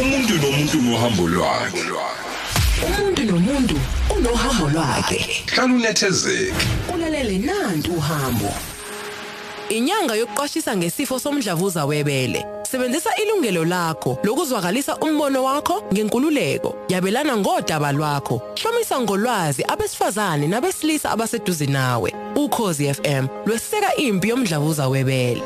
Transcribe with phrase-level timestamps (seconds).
[0.00, 1.82] umuntu nomuntu nohambo lwakhe
[2.86, 3.76] umuntu nomuntu
[4.16, 8.50] unohambo lwakhe hlala unethezeke ulalele nantu uhambo
[9.68, 12.46] Inyanga yokuqwashisa ngesifo somdlavuza webele.
[12.70, 16.74] Sebenzisa ilungelo lakho lokuzwakalisa umbono wakho ngenkululeko.
[16.88, 18.42] Yabelana ngodaba lwakho.
[18.62, 22.14] Hlomisa ngolwazi abesifazane nabesilisa abaseduze nawe.
[22.36, 25.42] Ukhozi FM lweseka impi yomdlavuza webele.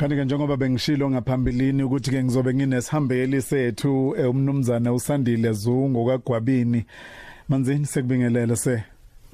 [0.00, 6.84] Kanti ke njengoba bengishilo ngaphambilini ukuthi ke ngizobe nginesihambeli sethu eh, umnumzana uSandile Zungu kaGwabini.
[7.48, 8.82] Manzini sekubingelele se.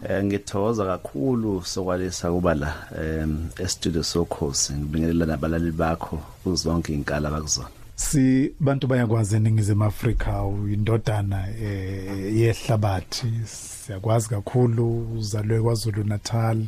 [0.08, 7.68] Eh ngithokoza kakhulu sokwalisa kuba la em e-studio sokhosi ngibingelela nabalali bakho kuzonke inkala bakuzona.
[7.94, 16.66] Si bantu bayakwazi eningizimu Afrika uyindodana eh yehlabathi siyakwazi kakhulu uzalwe kwaZulu Natal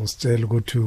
[0.00, 0.78] uzositshela ukuthi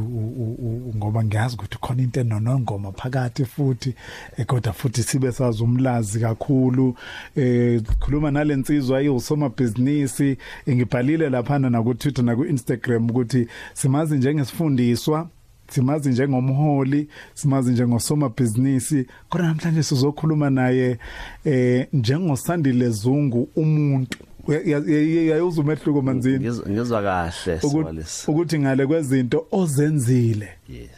[0.95, 3.95] ngoba ngiyazi ukuthi khona into enonongoma phakathi futhi
[4.37, 6.95] eh, kodwa futhi sibe sazi umlazi kakhulu.
[7.35, 10.21] Eh khuluma nalensizwa ayusoma business
[10.69, 15.29] ngibhalile lapha na ku Twitter na ku Instagram ukuthi simazi njengesifundiswa
[15.69, 18.95] simazi njengomholi simazi njengosoma business
[19.29, 20.97] kodwa namhlanje sizokhuluma naye
[21.45, 24.32] eh njengosandile Zungu umuntu.
[24.47, 26.51] Yayoza umehluko manzini.
[26.69, 28.31] Ngizwa kahle sokwalisa.
[28.31, 30.49] ukuthi ngale kwezinto ozenzile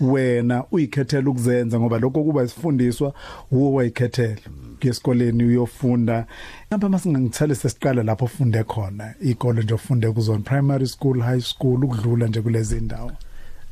[0.01, 3.13] wena uyikhethela ukuzenza ngoba lokho kuba isifundiswa
[3.51, 4.41] uwo wayikhethela
[4.77, 6.25] ngesikoleni uyofunda.
[6.69, 12.27] Ngapha masingangithale sesiqala lapho ufunde khona ikole nje ufunde kuzona primary school high school ukudlula
[12.27, 13.11] nje kulezi ndawo.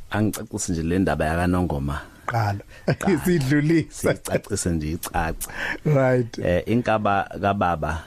[0.09, 2.01] Angicacise nje le ndaba yakanongoma.
[2.25, 2.59] qala.
[2.99, 3.19] Qala.
[3.25, 5.47] sidlulisa Sicacise nje icaca.
[5.85, 6.37] right.
[6.39, 8.03] Eh inkaba kababa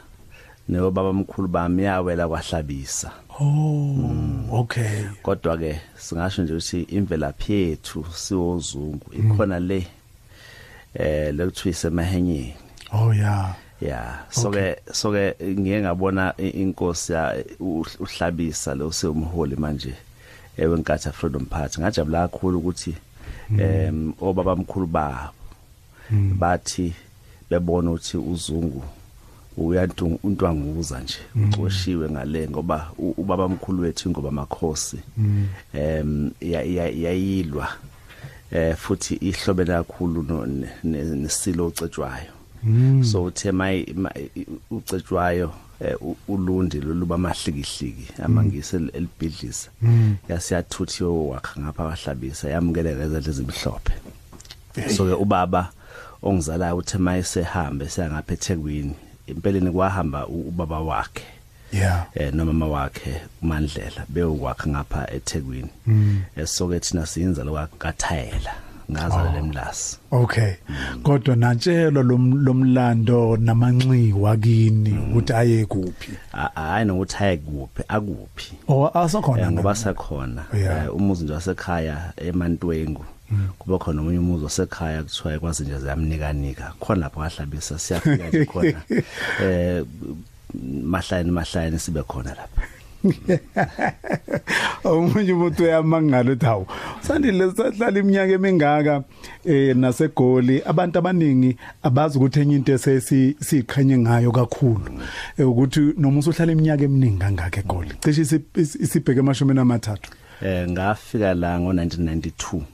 [0.68, 3.12] no baba mkhulu bami yawela kwahlabisa.
[3.40, 5.04] oh okay.
[5.22, 9.86] Kodwa ke singasho nje ukuthi imvelaphi yethu siwozungu ikhona le
[10.94, 12.54] eh lekuthiwa isemahenyeni.
[12.92, 19.56] oh yeah Yeah so ke so ke ngiye ngabona inkosi ya uhl- uhlabisa lo sewumholi
[19.56, 19.94] manje
[20.56, 22.94] ewenkatha Freedom Party ngajabula kakhulu ukuthi
[23.58, 25.32] em obaba mkhulu babo
[26.10, 26.92] bathi
[27.50, 28.82] bebona ukuthi uzungu
[29.56, 31.18] uyantu untwanguza nje
[31.48, 34.98] ucoshiwe ngale ngoba ubaba mkhulu wethu ngoba makhosi
[35.74, 37.68] em iyayilwa
[38.52, 40.46] eh futhi ihlobela kakhulu
[40.84, 42.32] nesilo ucetshwayo
[43.04, 43.86] so uthe may
[44.70, 45.96] ucetshwayo eh,
[46.28, 49.70] ulundi loluba mahlikihliki amangise el- elibhidlisa
[50.28, 53.92] yasiyathuthi wakha ngapha wahlabisa yamukeleka ezandla ezimhlophe.
[54.96, 55.70] So ke ubaba
[56.22, 58.94] ongizalayo uthe mayesehambe siyangapha eThekwini
[59.26, 61.24] impeleni kwahamba u- ubaba wakhe.
[61.72, 62.06] Yeah.
[62.14, 65.68] Eh nomama wakhe uMandlela beyokwakha ngapha eThekwini.
[66.36, 68.52] Esoke thina siyinza lokwathayela
[68.90, 70.52] ngazala lemlasi Okay.
[71.02, 76.12] Kodwa natshelo lom- lomlando namanxiwa kini ukuthi aye kuphi.
[76.32, 78.52] A- hayi nokuthi hayi kuphi akuphi.
[78.68, 80.84] Oh asakhona Eh, ngoba ngoba sekhona Yeah.
[80.84, 83.04] Eh, umuzi nje wasekhaya emantwengu.
[83.58, 86.72] Kuba khona omunye umuzi wasekhaya kuthiwa kwazi nje ziyamnikanika.
[86.80, 88.82] Khona lapho kahlabisa siyafika nje khona.
[89.42, 89.84] Eh
[90.82, 92.62] mahlayeni mahlayeni sibe khona lapha.
[94.84, 96.66] Omunye umuntu uyamangala uthi hawu
[97.00, 99.02] sandile sahlala iminyaka emingaka
[99.44, 100.62] eh nasegoli.
[100.64, 104.90] Abantu abaningi abazi ukuthi enye into esesi siqhanye ngayo kakhulu.
[105.38, 110.10] Eh, ukuthi noma usuhlala iminyaka eminingi kangaka egoli cishe isi- isi- isibheke emashumeni amathathu.
[110.42, 112.66] Eh ngafika la ngo1992 Yeah.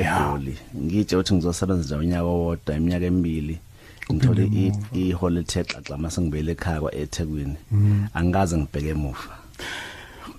[0.00, 3.58] eGoli ngitshe ukuthi ngizosebenza nje unyaka owodwa iminyaka emibili.
[4.12, 4.72] Ngithole i-
[5.10, 7.56] ihole xaxa mase ngibele ekhaya kwaEthekwini
[8.14, 9.32] angikaze ngibheke emuva.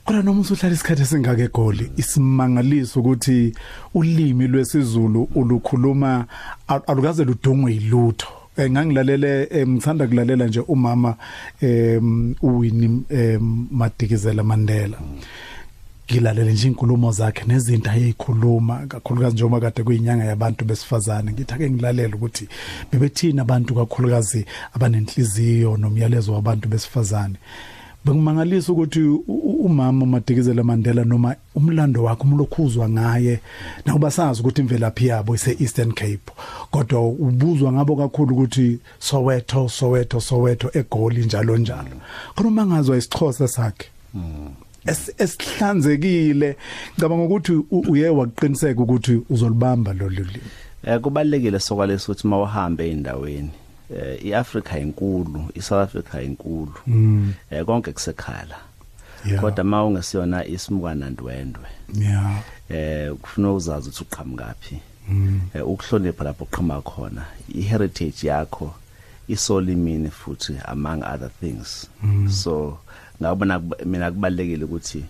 [0.05, 3.53] Kodwa noma usuhlala isikhathi esingaka egoli isimangaliso ukuthi
[3.93, 6.25] ulimi lwesiZulu ulukhuluma
[6.67, 8.27] al- alukaze ludongwe yilutho.
[8.57, 11.15] Eh, ngangilalele eh, ngithanda kulalela nje umama
[11.61, 14.97] em uWinnie em Madikizela Mandela.
[16.11, 21.31] Ngilalele nje inkulumo zakhe nezinto ayeyikhuluma kakhulukazi njengoba kade kuyinyanga yabantu besifazane.
[21.31, 22.47] Ngithi ake ngilalela ukuthi
[22.91, 27.35] bebethina abantu kakhulukazi abanenhliziyo nomyalezo wabantu besifazane.
[28.05, 33.39] Bengimangalisa ukuthi u- u- umama uMadikizela Mandela noma umlando wakhe umlokhuzwa ngaye
[33.85, 36.31] nakuba sazi ukuthi imvelaphi yabo ise Eastern Cape
[36.71, 41.89] kodwa ubuzwa ngabo kakhulu ukuthi Soweto Soweto Soweto eGoli njalo njalo.
[42.35, 43.87] Kodwa mangazwa isixhosa sakhe.
[44.15, 44.70] Es-
[45.17, 46.57] esihlanzekile.
[46.93, 50.41] Ngicabanga ukuthi u- uye waqiniseka ukuthi uzolibamba lo limi.
[50.83, 53.51] Eh kubalekile sokwalesa ukuthi mawuhambe eindaweni
[53.95, 56.73] eh iAfrica inkulu iSouth Africa inkulu
[57.51, 58.55] eh konke kusekhala.
[59.25, 59.41] Yeah.
[59.41, 61.65] kodwa mawungesiyona isimukana ndwendwe
[61.99, 62.41] yeah.
[62.69, 64.79] eh kufuna uzazi ukuthi uqhamukaphi
[65.53, 67.25] eh, ukuhlonipha lapho uqhama khona
[67.55, 68.73] i-heritage yakho
[69.27, 71.87] isolimini futhi among other things.
[72.29, 72.77] So
[73.21, 75.05] ngabona kub- mina kubalekile ukuthi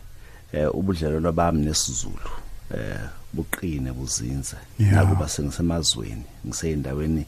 [0.53, 2.29] eh, ubudlelwano bami nesizulu
[2.75, 2.99] eh
[3.33, 4.55] buqine buzinze.
[4.79, 4.93] Yeah.
[4.93, 7.25] nakuba sengisemazweni ngiseyindaweni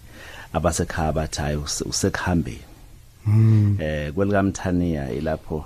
[0.54, 2.64] abasekhaya bathayo usekuhambeni
[3.80, 5.66] eh kwelikamthaniya ilapho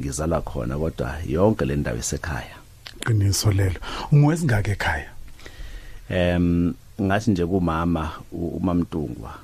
[0.00, 2.56] ngizalwa khona kodwa yonke le ndawo isekhaya.
[3.06, 3.80] Qiniso lelo.
[4.12, 5.10] Ungwesingake ekhaya?
[6.10, 9.34] Em ngathi nje kumama u- umamntungwa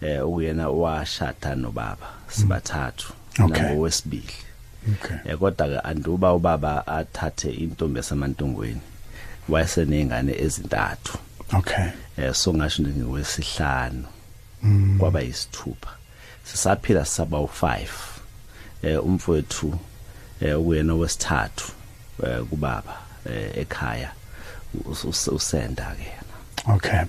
[0.00, 3.12] eh uyena washada nobaba sibathathu.
[3.12, 3.17] Okay.
[3.38, 4.34] Nangowesibili
[4.94, 8.80] okay eh kodwa ke anduba ubaba athathe intombi yasemantungweni
[9.48, 11.18] wayesenengane ezintathu
[11.52, 11.88] okay
[12.18, 14.04] eh so ngasho nje ngowesihlanu
[14.98, 15.90] kwaba yisithupha
[16.44, 17.86] sisaphila saba u5
[18.82, 19.78] eh umfowethu
[20.40, 21.72] eh uyena wesithathu
[22.26, 22.94] eh kubaba
[23.30, 24.10] eh ekhaya
[24.90, 27.00] us- us- usenda ke yena okay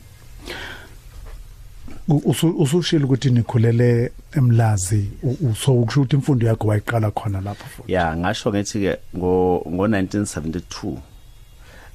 [2.58, 7.94] usushilo ukuthi nikhulele emlazi uso ukusho ukuthi imfundo yakho wayiqala khona lapho futhi?
[7.94, 10.98] Ya ngasho ngithi ke ngo ngo 1972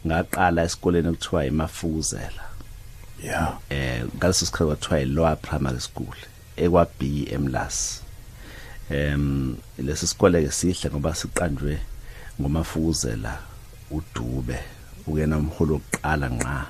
[0.06, 2.44] ngaqala esikoleni okuthiwa imafuzela
[3.25, 6.17] yeah eh ngaleso sikhathi kwathiwa i-lower primary school
[6.56, 8.02] ekwa B emlas.
[8.91, 11.79] Em lesi sikole ke sihle ngoba siqanjwe
[12.41, 13.38] ngomafuzela
[13.91, 14.58] udube
[15.06, 16.67] ukena umholo wokuqala nqa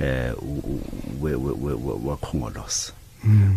[0.00, 0.82] eh u- u-
[1.20, 2.92] we- we- we- wakhongolosa.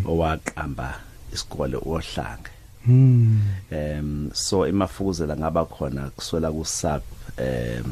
[0.05, 0.93] Owaqamba
[1.33, 2.49] isikole ohlange
[2.87, 3.41] mm.
[3.71, 7.01] Em so imafuzela ngaba khona kuswela ku sub
[7.37, 7.85] em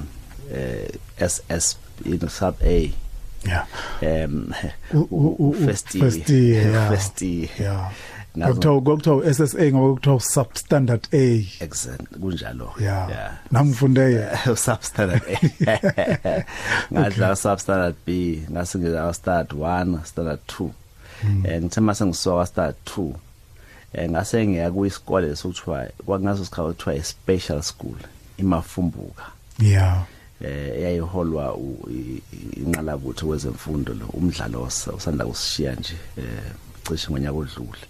[0.54, 2.92] eh SS in sub A.
[3.46, 3.66] Yeah.
[4.02, 4.52] Em
[4.94, 5.96] U- u- u- u- first
[6.30, 6.90] year.
[6.90, 7.92] first year, yeah.
[8.36, 11.45] Yeah Ngazo- Ngokuthiwa SSA ngoba kuthiwa substandard A.
[11.60, 12.74] Exact kunjalo.
[12.80, 13.10] Yeah
[13.51, 14.25] nangifunde ye.
[14.56, 16.45] Substandard A.
[16.94, 20.69] Ngadla substandard B ngase ngidla standard 1 standard 2
[21.44, 23.13] eh ngithe mase ngisoka standard 2
[23.94, 27.98] eh ngase ngiya kuyisikole sokuthiwa kwangaso sikhathi kuthiwa i-special school
[28.38, 29.24] imafumbuka.
[29.60, 30.04] Yeah
[30.42, 31.57] eh eyayiholwa
[32.57, 36.44] inqalabutho kwezemfundo lo umdlalo osa- osanda kusishiya nje eh
[36.88, 37.86] cishe ngonyaka odlule.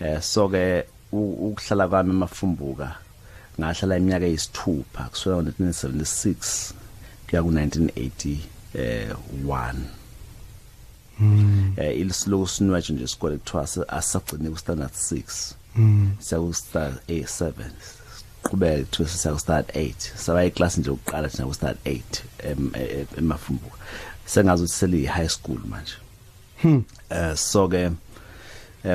[0.00, 2.88] Eh so ke ukuhlala kwami emafumbuka
[3.60, 6.72] ngahlala iminyaka eyisithupha kusukela ngo-1976
[7.28, 8.36] kuya ku-1980
[8.74, 9.12] eh
[9.46, 9.74] 1
[11.76, 15.54] eh ilisiloku sinwetshe nje isikole kuthiwa asagcine ku standard 6
[16.20, 17.52] siyaku standard 7
[18.42, 22.00] qhubeka kuthiwa siya ku standard 8 saba iclass nje ukuqala thina ku standard 8
[22.50, 23.76] em- e- e- emafumbuka.
[24.26, 25.92] Sengazi ukuthi seli high school manje.
[27.10, 27.90] Eh so ke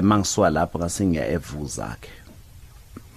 [0.01, 2.09] mangisuka lapho ngase ngiya evuza ke.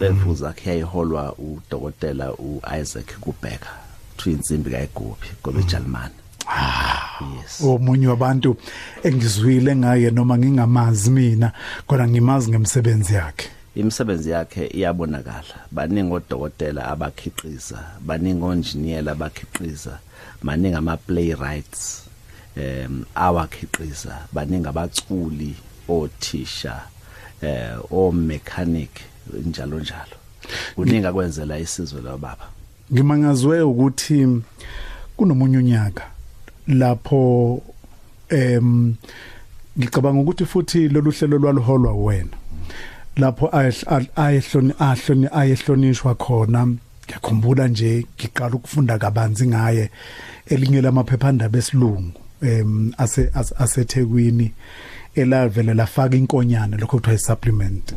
[0.01, 3.71] Evuza ke yayiholwa udokotela uIsaac Kubheka.
[4.17, 6.15] Kuthiwa insimbi kayiguphi ngoba eJalimani
[7.37, 7.61] yes.
[7.63, 8.57] omunye wabantu
[9.03, 11.53] engizwile ngaye noma ngingamazi mina
[11.87, 13.49] kodwa ngimazi ngemsebenzi yakhe.
[13.75, 15.55] Imisebenzi yakhe iyabonakala.
[15.71, 19.99] Baningi odokotela abakhiqiza baningi onjiniyela abakhiqiza
[20.43, 22.03] maningi ama playwrights
[22.57, 25.55] em awakhiqiza baningi abaculi
[25.89, 26.81] othisha
[27.43, 28.91] eh o mechanic
[29.47, 30.17] njalo njalo.
[30.75, 32.49] Kuningi akwenzela isizwe lababa
[32.93, 34.43] ngimangazwe ukuthi
[35.17, 36.05] kunomunye unyaka
[36.69, 37.63] lapho
[38.29, 38.95] em
[39.79, 42.37] ngicabanga ukuthi futhi lolu hlelo lwaluholwa wena
[43.17, 43.51] lapho
[44.17, 46.67] ayehloni ahloni ayehlonishwa khona.
[47.07, 49.91] Ngiyakhumbula nje ngiqala ukufunda kabanzi ngaye
[50.47, 54.53] elinye lamaphephandaba esilungu em ase asethekwini.
[55.21, 57.95] Elavele lafaka inkonyana lokho kuthiwa i-supplement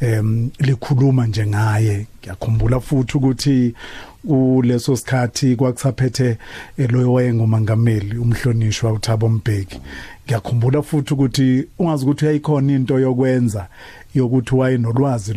[0.00, 2.06] em likhuluma nje ngaye.
[2.20, 3.74] Ngiyakhumbula futhi ukuthi
[4.26, 6.38] kuleso sikhathi kwakusaphethe
[6.78, 9.80] loyo wayengumongameli umhlonishwa uThabo Mbeki.
[10.26, 13.66] Ngiyakhumbula futhi ukuthi ungazi ukuthi uyayikhona into yokwenza
[14.14, 15.34] yokuthi wayenolwazi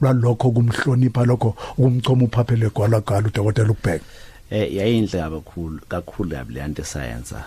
[0.00, 4.04] lwalokho kumhlonipha lokho ukumchoma uphaphele gwalagwala udokotela ukubheka
[4.50, 7.44] eh yayinhle kakhulu kakhulu kabi le nto esayenza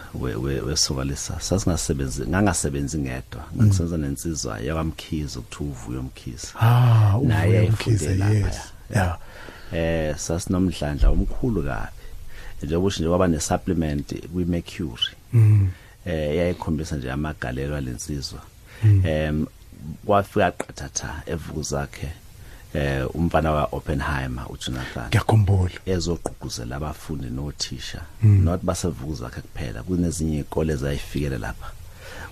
[0.68, 3.44] wesokalisa sasingasebenzi ngangasebenzi ngedwa.
[3.62, 8.60] Ngisenza nensizwa yakwamkhizo ukuthiwa uvuyo umkhizo ah naye uvuyo mkhize yes.
[8.96, 9.18] yeah.
[9.74, 12.04] Eh sasinomdlandla omkhulu kabi.
[12.64, 15.10] Njengoba usho nje kwaba ne supplement kwi mercury
[16.06, 18.42] eh yayikhombisa nje amagalelo alensizwa.
[19.04, 19.46] Em
[20.06, 22.10] kwafika qathatha evuku zakhe.
[22.74, 25.08] Eh umfana wa Oppenheimer uJonathan.
[25.08, 25.72] Ngiyakhumbula.
[25.86, 31.72] Ezogqugquzela abafundi nothisha not basevuku zakhe kuphela kunezinye izikole zayifikele lapha.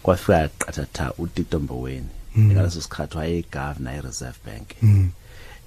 [0.04, 4.68] Kwafika qathatha uTito Mboweni ngaleso sikhathi wayegovernor eReserve Bank.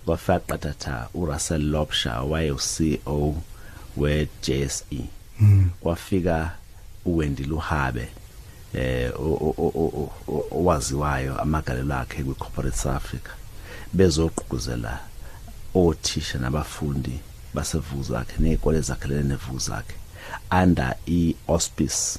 [0.05, 3.35] Kwafika qathatha uRussell Lobsha waye uCEO
[3.97, 5.05] we JSE
[5.81, 6.51] kwafika
[7.05, 8.09] uWendi Luhabe
[8.75, 13.31] eh o- o- o- o- owaziwayo amagalelo akhe kwi corporate South Africa.
[13.93, 14.99] Bezogqugquzela
[15.75, 17.21] othisha nabafundi
[17.55, 19.95] basevuza akhe nezikole zakhe lenevuza akhe
[20.63, 22.19] under i auspice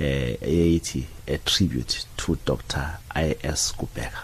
[0.00, 4.22] eh eyithi a tribute to Dr IS Kubeka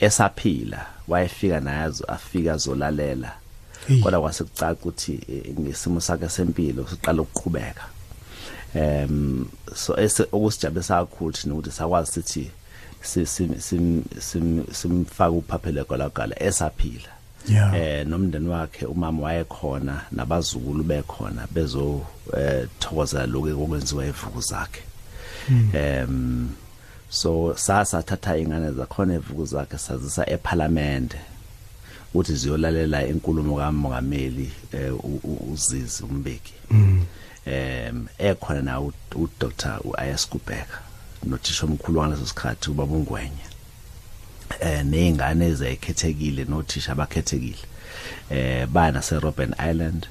[0.00, 3.32] esaphila wayefika nayazo afika zolalela
[3.88, 4.00] Hey.
[4.02, 7.84] kodwa kwasekucaca ukuthi eh, ngesimo sakhe sempilo siqala ukuqhubeka.
[8.74, 12.50] Em so ese okusijabulisa kakhulu thina ukuthi sakwazi sithi si-
[13.02, 17.08] sim- sim- sim- simfaka uphaphele kwalagala esaphila.
[17.48, 17.74] Yeah.
[17.76, 22.00] eh nomndeni wakhe umama wayekhona nabazukulu bekhona bezo
[22.36, 24.82] eh, thokozela lokho okwenziwa evuku zakhe.
[25.72, 26.48] Em
[27.10, 31.14] so sasa thatha ingane zakhona evuku zakhe sazisa eParliament
[32.14, 36.54] uthi ziyolalela inkulumo kamongameli eh, u- u- uzizi umbeki.
[37.46, 40.78] Em ekhona na uDr uIS Kubeka
[41.24, 43.48] nothisha omkhulu ngaleso sikhathi ubaba ungwenya.
[44.60, 47.64] Eh nezingane ezayikhethekile nothisha abakhethekile.
[48.30, 50.06] Eh bana se Robben Island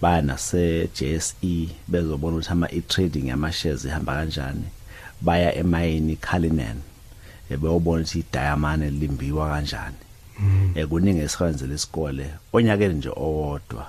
[0.00, 4.64] bana se JSE bezobona ukuthi ama e-trading yama shares ihamba kanjani.
[5.20, 6.80] Baya emayini Cullinan
[7.50, 9.96] ebeyobona ukuthi idiamond limbiwa kanjani.
[10.74, 13.86] Eh kuningi esikwenzele isikole onyakeni nje owodwa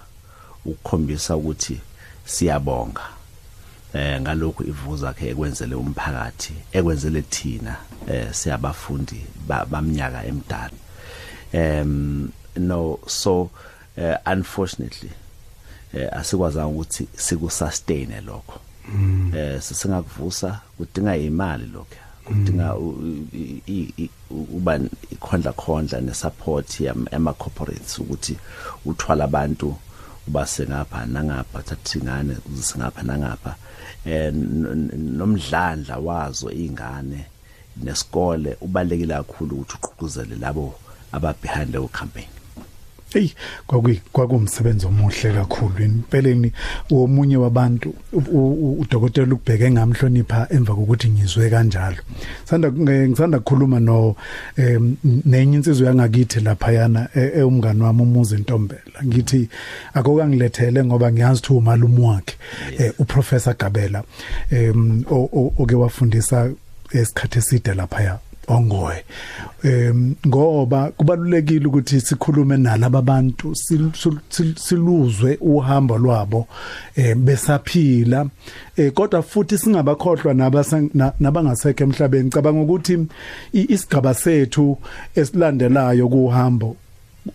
[0.65, 1.81] ukukhombisa ukuthi
[2.25, 3.16] siyabonga.
[3.94, 7.75] Eh ngalokho ivuza yakhe ekwenzele umphakathi ekwenzele thina
[8.08, 10.77] eh siyabafundi ba- bamnyaka emdala.
[11.53, 13.50] Um no so
[13.98, 15.10] uh, unfortunately
[15.94, 18.60] eh asikwazanga ukuthi sikusustain lokho.
[19.36, 21.96] Eh sisingakuvusa kudinga imali lokho.
[22.25, 24.79] Kudinga u- i- i- i- uba
[25.12, 28.38] ikhondla khondla nesupport ema corporates ukuthi
[28.86, 29.75] uthwala abantu
[30.27, 33.56] ubase ngapha nangapha thatha ingane uzise ngapha nangapha.
[34.07, 34.31] Eh
[35.19, 37.19] nomdlandla wazo ingane
[37.83, 40.65] nesikole ubalekile kakhulu ukuthi uqhuquzele labo
[41.11, 42.37] aba behind leyo campaign.
[43.13, 43.29] Hey
[44.13, 45.83] kwakumsebenzi omuhle kakhulu.
[45.85, 46.51] Impeleni
[46.91, 47.93] womunye wabantu
[48.79, 51.97] udokotela ukubheke ngamhlonipha emva kokuthi ngizwe kanjalo.
[52.45, 54.15] Sanda ngisanda ukukhuluma no
[55.25, 59.03] nenye insizwe yangakithi lapha yana eumngani wami umuzi Ntombela.
[59.05, 59.49] Ngithi
[59.93, 62.35] akokangilethele ngoba ngiyazi ukuthi umalume wakhe
[62.77, 64.03] eh, uprofessor Gabela
[65.57, 66.49] oke wafundisa
[66.91, 69.03] esikhathi eside lapha ongoye.
[69.63, 76.47] Em ngoba kubalulekile ukuthi sikhulume nalabo bantu sil- sil- sil- siluzwe uhambo lwabo
[76.95, 78.25] eh besaphila.
[78.77, 80.33] Eh kodwa futhi singabakhohlwa
[81.19, 82.29] nabangasekho emhlabeni.
[82.29, 83.07] Cabanga ukuthi
[83.53, 84.77] isigaba sethu
[85.15, 86.75] esilandelayo kuhambo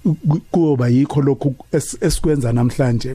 [0.03, 3.15] ku- kuyoba yikho lokhu es- esikwenza namhlanje.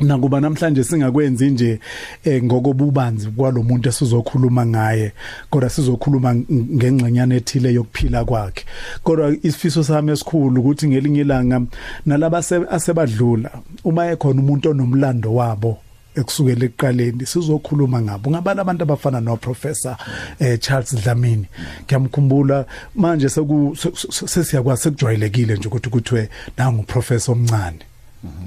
[0.00, 1.80] Nakuba namhlanje singakwenzi nje
[2.24, 5.12] eh, ngokobubanzi kwalomuntu esizokhuluma ngaye
[5.50, 6.44] kodwa sizokhuluma ng-
[6.76, 8.64] ngengxenyana ethile yokuphila kwakhe.
[9.02, 11.60] Kodwa isifiso sami esikhulu ukuthi ngelinye ilanga
[12.06, 13.50] nalaba ase- asebadlula
[13.84, 15.78] uma ekhona umuntu onomlando wabo
[16.16, 18.30] ekusukela ekuqaleni sizokhuluma ngabo.
[18.30, 19.96] Ngabala abantu abafana no professor
[20.40, 21.46] eh Charles Dlamini?
[21.84, 26.28] Ngiyamkhumbula manje seku se- se- sesiyakwazi sekujwayelekile nje ukuthi kuthiwe
[26.58, 27.78] nangu professor omncane.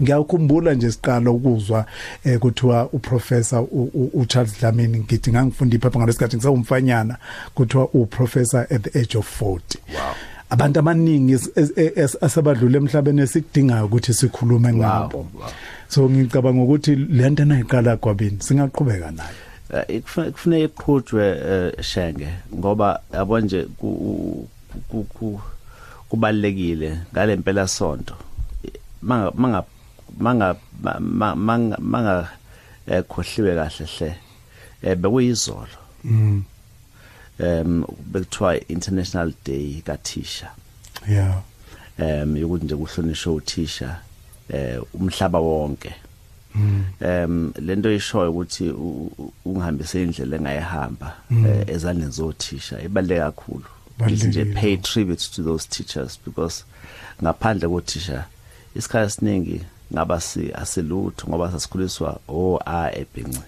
[0.01, 1.85] Ngiyakhumbula nje siqala ukuzwa
[2.23, 3.65] eh kuthiwa uprofessor
[4.13, 7.17] uCharles Dlamini ngithi ngangifunda iphepha ngalesikhathi ngisawumfanyana
[7.55, 9.59] kuthiwa uprofessor at the age of 40
[9.93, 10.13] Wow.
[10.49, 11.37] abantu abaningi
[12.21, 15.27] asebadlula emhlabeni esikudingayo ukuthi sikhulume ngabo.
[15.87, 19.29] so ngicabanga ukuthi lento nayiqala kwabini singaqhubeka nayo.
[19.73, 24.47] Eh, ikufuna kufuneka iqhutshwe eh, shenge ngoba yabo nje ku-
[24.89, 25.41] ku- ku-
[26.09, 28.13] kubalekile ngalempela sonto.
[29.03, 29.65] Manga manga
[30.17, 32.29] manga ma- manga manga
[32.87, 34.15] eh, khohliwe kahle hle.
[34.83, 35.77] Eh bekuyizolo.
[36.03, 36.43] Mm.
[37.39, 40.49] Em bekuthiwa international day kathisha.
[41.09, 41.41] Yeah.
[41.97, 43.99] Em yokuthi nje kuhlonishwe uthisha
[44.49, 45.93] eh umhlaba wonke.
[47.01, 48.69] Em lento ishoyo ukuthi
[49.45, 52.81] ungihambise indlela engayihamba eh, ezandleni zothisha.
[52.81, 53.65] Ibaleke kakhulu.
[53.99, 56.63] Nje pay tribute to those teachers because
[57.21, 58.25] ngaphandle kothisha
[58.75, 59.61] isikhathi esiningi
[59.93, 63.41] ngaba si aselutho ngoba sasikhuliswa o a ebhinci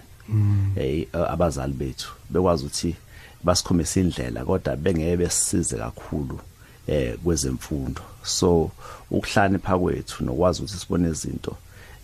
[0.76, 2.96] eh abazali bethu bekwazi ukuthi
[3.44, 6.40] basikhombisa indlela kodwa bengeke besisize kakhulu
[6.86, 8.02] eh kwezemfundo.
[8.22, 8.70] So
[9.10, 11.56] ukuhlanipha kwethu nokwazi ukuthi sibone izinto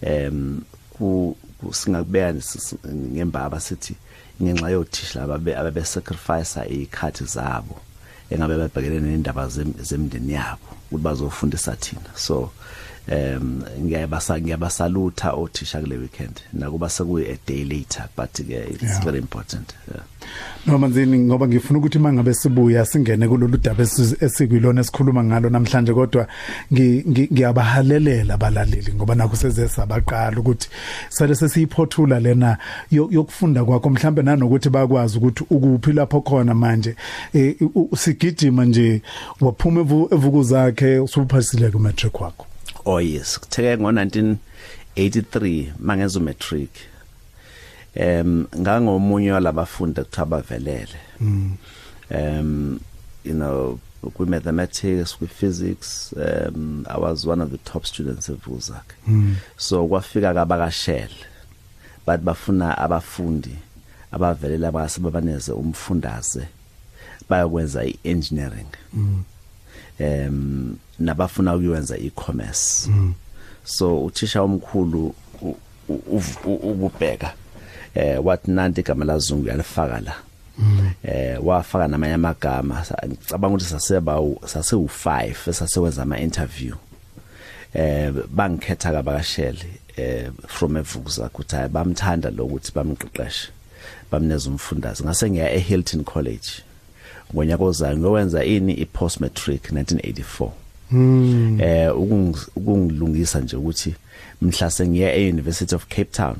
[0.02, 0.60] em
[0.90, 2.34] ku ku- singakubeka
[2.90, 3.94] ngembaba sithi
[4.42, 7.76] ngenxa yothisha ababe ababe sacrifice ikhathi zabo
[8.30, 12.10] engabe babhekene nendaba zem- zemndeni yabo ukuthi bazofundisa thina.
[12.16, 12.50] So
[13.08, 19.04] um ngiyabasa ngiyabasalutha othisha kule weekend nakuba sekuyi a day later but ke it's Yeah.
[19.04, 20.02] very important yeah.
[20.66, 25.92] noma nzini ngoba ngifuna ukuthi mangabe sibuya singene kulolu daba esi- esikulona esikhuluma ngalo namhlanje
[25.94, 26.26] kodwa
[26.72, 30.68] ngi- ngi- ngiyabahalelela abalaleli ngoba nakho seze sabaqala ukuthi
[31.08, 32.58] sale sesiyiphothula lena
[32.90, 36.96] yo- yokufunda kwakho mhlambe nanokuthi bakwazi ukuthi ukuphi lapho khona manje
[37.60, 39.02] u- usigijima nje
[39.40, 42.46] waphuma evu- evuku zakhe usuphasile ku matric wakho
[42.84, 43.38] oh yes.
[43.40, 46.70] Kutheke ngo 1983 mangenza umatric
[47.94, 50.98] em ngangomunye walabafundi ekuthiwa bavelele
[52.10, 52.80] um
[53.24, 53.78] you know
[54.14, 58.94] kwi mathematics kwi physics um i was one of the top students evuzak
[59.56, 61.14] so kwafika kabakashele
[62.06, 63.56] bathi bafuna abafundi
[64.12, 66.48] abavelela abasebabaneze umfundaze
[67.28, 68.66] bayokwenza i-engineering.
[69.98, 72.90] Em nabafuna ukuyenza e-commerce
[73.64, 75.56] so uthisha omkhulu u-
[75.88, 77.34] u- uv- u- ukubheka
[77.94, 80.14] eh wathi nanti igama lazungu yalifaka la.
[81.02, 86.74] Eh wafaka namanye amagama Sa- ngicabanga ukuthi saseba u- sase u5 esasewenza ama interview
[87.74, 93.48] eh bangikhetha kabakashele eh from evukuza ukuthi hayi bamthanda lokuthi bamqeqeshe
[94.10, 96.48] bamneza umfundazi ngase ngiya eHilton College.
[97.34, 100.48] Ngonyaka ozayo ngowenza ini ipost matric 1984
[101.60, 103.94] eh ukungi- ukungilungisa nje ukuthi
[104.42, 106.36] mhla sengiya eUniversity of Cape Town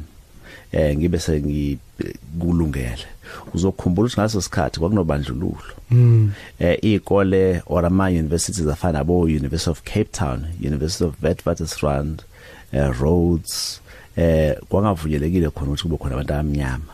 [0.73, 3.07] eh ngibe sengikulungele.
[3.55, 5.73] Uzokhumbula ukuthi ngaso sikhathi kwakunobandlululo.
[6.59, 12.23] Eh ikole or ama universities afana nabo University of Cape Town University of Witwatersrand
[12.73, 13.81] eh Rhodes
[14.17, 16.93] eh kwangavunyelekile khona ukuthi kube khona abantu abamnyama.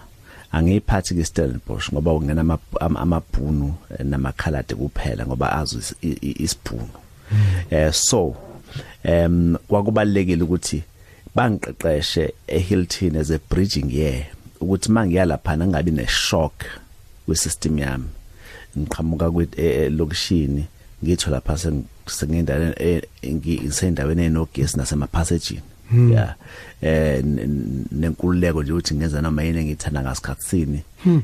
[0.53, 6.19] Angiyiphathi ke Stellenbosch ngoba ungena ama- ama- amabhunu eh, namakhalade kuphela ngoba azo is- i-
[6.23, 6.89] i- isibhunu.
[7.71, 8.37] Eh so
[9.05, 10.83] em kwakubalekile ukuthi
[11.35, 14.27] bangiqeqeshe eHilton as a bridging year
[14.61, 16.65] ukuthi mangiya lapha ngingabi ne shock
[17.27, 18.09] kwisystem yami.
[18.79, 20.65] Ngiqhamuka kwelokishini
[21.05, 26.35] ngitho lapha seng- sengindaweni ngisendaweni enogesi nasemaphasejini yeah
[26.83, 30.83] eh nenkululeko nje ukuthi ngenza noma yini engithanda ngasikhathi sini.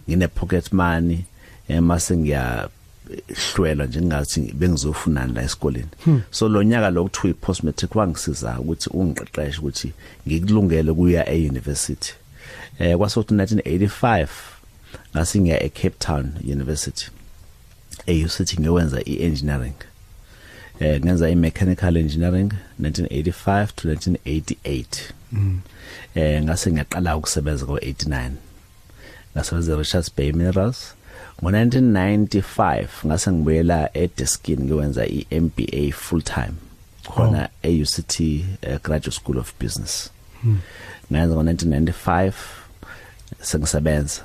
[0.09, 1.24] Ngine pocket money
[1.68, 2.68] emase ngiya
[3.29, 5.88] hlwela nje ngathi bengizofunani la esikoleni.
[6.31, 9.92] So lo nyaka lo kuthiwa i-post matric wangisiza ukuthi ungiqeqeshe ukuthi
[10.29, 12.12] ngikulungele kuya e-university.
[12.79, 14.29] Eh kwasokuthi 1985
[15.14, 17.07] ngase ngiya e-Cape Town University
[18.07, 19.74] e-UCT ngiyowenza i-engineering.
[20.80, 24.87] Eh ngenza i-mechanical engineering 1985 to 1988
[26.14, 28.30] eh ngase ngiyaqala ukusebenza ngo89
[29.34, 30.94] ngasebenza Richards Bay Minerals.
[31.42, 36.54] Ngo1995 ngase ngibuyela eDeskin ngiwenza iMBA full time
[37.04, 40.10] khona eUCT uh, Graduate School of Business.
[41.12, 42.32] Ngenza ngo1995
[43.40, 44.22] sengisebenza.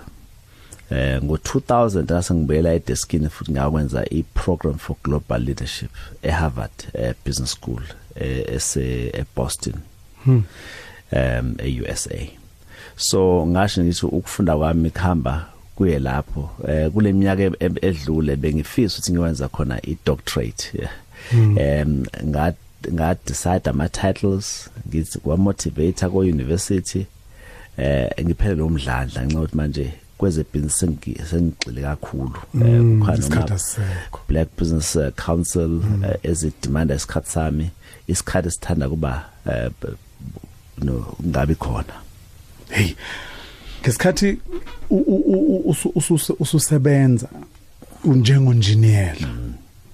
[0.91, 5.89] Eh ngo2000 ngase ngibuyela eDeskin futhi ngakwenza iprogram for global leadership
[6.23, 7.81] eHarvard eh, Business School
[8.15, 9.73] eh, ese eBoston
[10.25, 10.45] um
[11.57, 12.29] eUSA
[12.97, 16.49] so ngasho ngithi ukufunda kwami khamba kuye lapho.
[16.67, 20.71] Eh kule minyaka e- e- edlule bengifisa ukuthi ngiwenza khona i-doctorate.
[20.73, 20.91] Yeah.
[21.83, 22.53] um nga
[22.93, 27.05] nga decide ama titles ngithi kwa motivator ko university
[27.77, 32.35] eh ngiphelele umdlandla ngenxa ukuthi manje kweze business sengi- sengigxile kakhulu.
[32.35, 34.19] Eh kukhona isikhathi noma- asisekho.
[34.27, 37.69] Black Business uh, Council uh, ezidemanda isikhathi sami
[38.07, 39.87] isikhathi sithanda kuba uh, b-
[40.19, 41.93] b- no ngabi khona.
[42.69, 42.93] Hey
[43.81, 44.37] ngesikhathi
[44.89, 47.27] u- u- u- usu- usu- ususebenza
[48.03, 49.27] unjengonjiniyela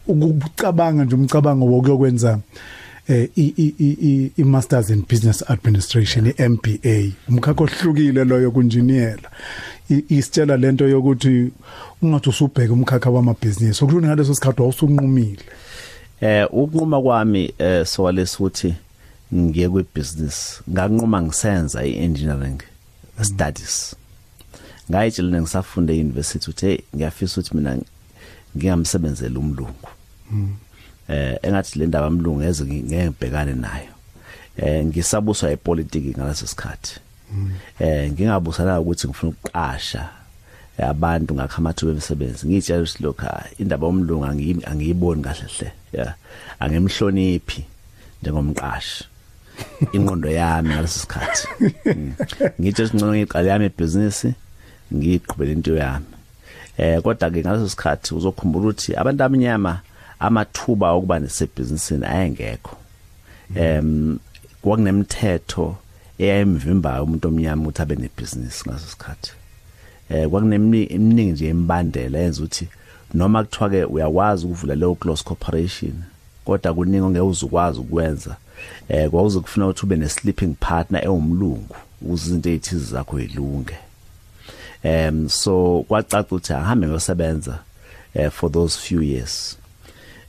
[0.08, 2.40] ukucabanga nje umcabango wokuyokwenza
[3.08, 9.30] eh i i- i i- i masters in business administration iMBA umkhakha ohlukile loyo kunjiniyela
[9.30, 11.52] I- isitshela lento yokuthi
[12.02, 13.84] ungathi usubheka umkhakha wamabhizinisi.
[13.84, 15.44] Okuthi ngaleso sikhathi wawusunqumile.
[16.22, 18.74] Eh ukunquma kwami eh sokwalesi ukuthi
[19.34, 22.62] ngiye kwi business nganquma ngisenza iengineering
[23.22, 23.96] studies.
[24.90, 27.78] Ngayitshela ngisafunda euniversity ukuthi hey ngiyafisa ukuthi mina
[28.58, 29.90] ngingamsebenzela umlungu.
[31.10, 33.94] Eh engathi le ndaba umlungu ngeze ngeke ngibhekane nayo.
[34.58, 37.05] Eh ngisabuswa epolitiki ngaleso sikhathi.
[37.80, 40.04] Eh ngingabusana ukuthi ngifuna ukuqasha
[40.78, 43.28] abantu ngakhamathu bemsebenzi ngitshela ukuthi lokho
[43.62, 46.14] indaba yomlungu angiyi- angiyiboni kahle hle yeah
[46.60, 47.62] angimhloniphi
[48.22, 49.04] njengomqashi
[49.94, 51.48] inqondo yami ngaleso sikhathi?
[51.86, 52.12] Mm.
[52.60, 54.30] ngitsho ukuthi ngcono ngiqale yami ibhizinisi
[54.94, 56.06] ngiqhubele into yami.
[56.78, 59.74] Eh kodwa ke ngaleso sikhathi uzokhumbula ukuthi abantu abanyama
[60.20, 62.76] amathuba okuba nesebhizinisini ayengekho.
[63.56, 64.20] Em
[64.62, 65.78] kwakunemithetho
[66.20, 69.32] eyayimvimba umuntu omnyama ukuthi abe nebusiness ngaso sikhathi
[70.10, 72.68] eh kwakuneminingi nje embandela yenza ukuthi
[73.14, 75.94] noma kuthiwa ke uyakwazi ukuvula leyo close corporation
[76.46, 78.36] kodwa kuningi ongeke uzukwazi ukwenza
[78.90, 83.78] eh kwawuze kufuna ukuthi ube ne sleeping partner ewumlungu ukuze izinto ezithize zakho zilunge
[84.84, 87.60] um so kwacaca ukuthi ahambe ngosebenza
[88.14, 89.58] eh for those few years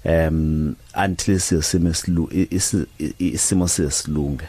[0.04, 2.30] um until sisimo silu
[3.18, 4.44] isimo sesilunge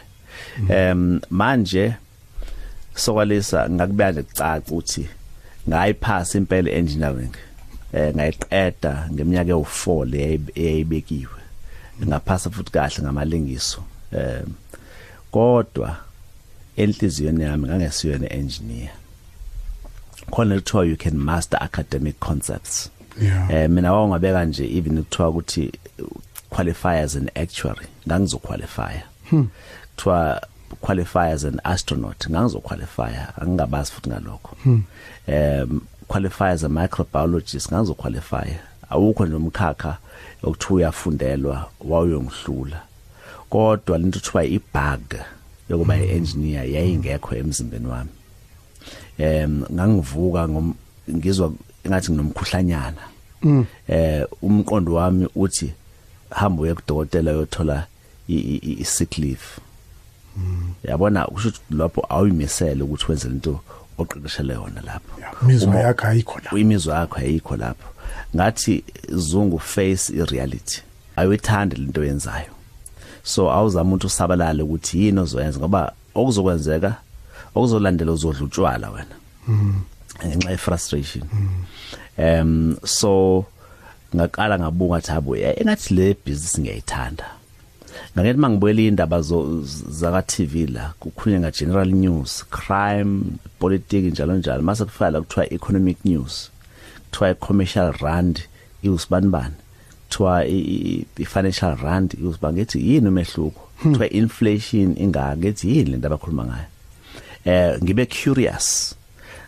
[0.70, 1.94] um manje
[2.94, 5.08] sokwalisa ngakubeka nje kucaca ukuthi
[5.68, 7.34] ngayiphasa impela engineering
[7.92, 11.40] eh ngayiqeda ngeminyaka ewu4 leyayibekiwe
[12.06, 14.54] ngaphasa futhi kahle ngamalengiso um
[15.30, 15.96] kodwa
[16.76, 18.90] enhliziyweni yami ngangesiyona engineer
[20.30, 22.90] khona lithiwa you can master academic concepts.
[23.20, 23.50] Yeah.
[23.50, 25.72] eh mina wawungabeka nje even kuthiwa ukuthi
[26.50, 28.94] qualify as an actuary ngangizoqualify
[30.02, 30.40] kuthiwa
[30.80, 34.56] qualify as an astronaut ngangizoqualify angingabazi futhi ngalokho.
[34.66, 38.48] Um qualify as a microbiologist ngangizoqualify
[38.90, 39.96] awukho nje umkhakha
[40.42, 42.82] okuthiwa uyafundelwa wawuyongihlula.
[43.50, 45.14] Kodwa lento kuthiwa ibug
[45.70, 48.10] yokuba i-engineer yayingekho emzimbeni wami.
[49.18, 50.74] Em ngangivuka ngom-
[51.10, 51.52] ngizwa
[51.84, 53.02] engathi nginomkhuhlanyana.
[53.88, 55.72] Eh umqondo wami uthi
[56.30, 57.86] hamba uye kudokotela uyothola
[58.28, 59.44] i- i- i sick leave.
[60.84, 63.60] Yabona kusho ukuthi lapho awuyimisele ukuthi wenze into
[63.98, 65.12] oqeqeshele yona lapho.
[65.42, 67.88] Imizwa Uma- yakhe ayikho la imizwa yakho ayikho lapho.
[68.36, 70.82] Ngathi zungu face ireality
[71.16, 72.52] ayithandi lento yenzayo
[73.22, 76.96] so awuzama umuntu usabalale ukuthi yini ozoyenza ngoba okuzokwenzeka
[77.54, 79.16] okuzolandela uzodla utshwala wena.
[80.26, 81.24] Ngenxa ye frustration
[82.18, 83.44] um so
[84.14, 87.37] ngaqala ngabuka ukuthi habo eh, engathi le business ngiyayithanda.
[88.16, 93.22] Ngakethi mangibuyela indaba zo zaka TV la kukhulunywa nga general news crime
[93.58, 94.62] politics njalo njalo.
[94.62, 96.50] Mase kufika la kuthiwa economic news
[97.10, 98.40] kuthiwa commercial rand
[98.82, 99.54] iwusibanibani
[100.08, 103.60] kuthiwa i- i i- financial rand iwusibangethi yini umehluko?
[103.82, 106.66] Kuthiwa inflation ingaka ngethi yini lento abakhuluma ngayo?
[107.44, 108.94] Eh ngibe curious.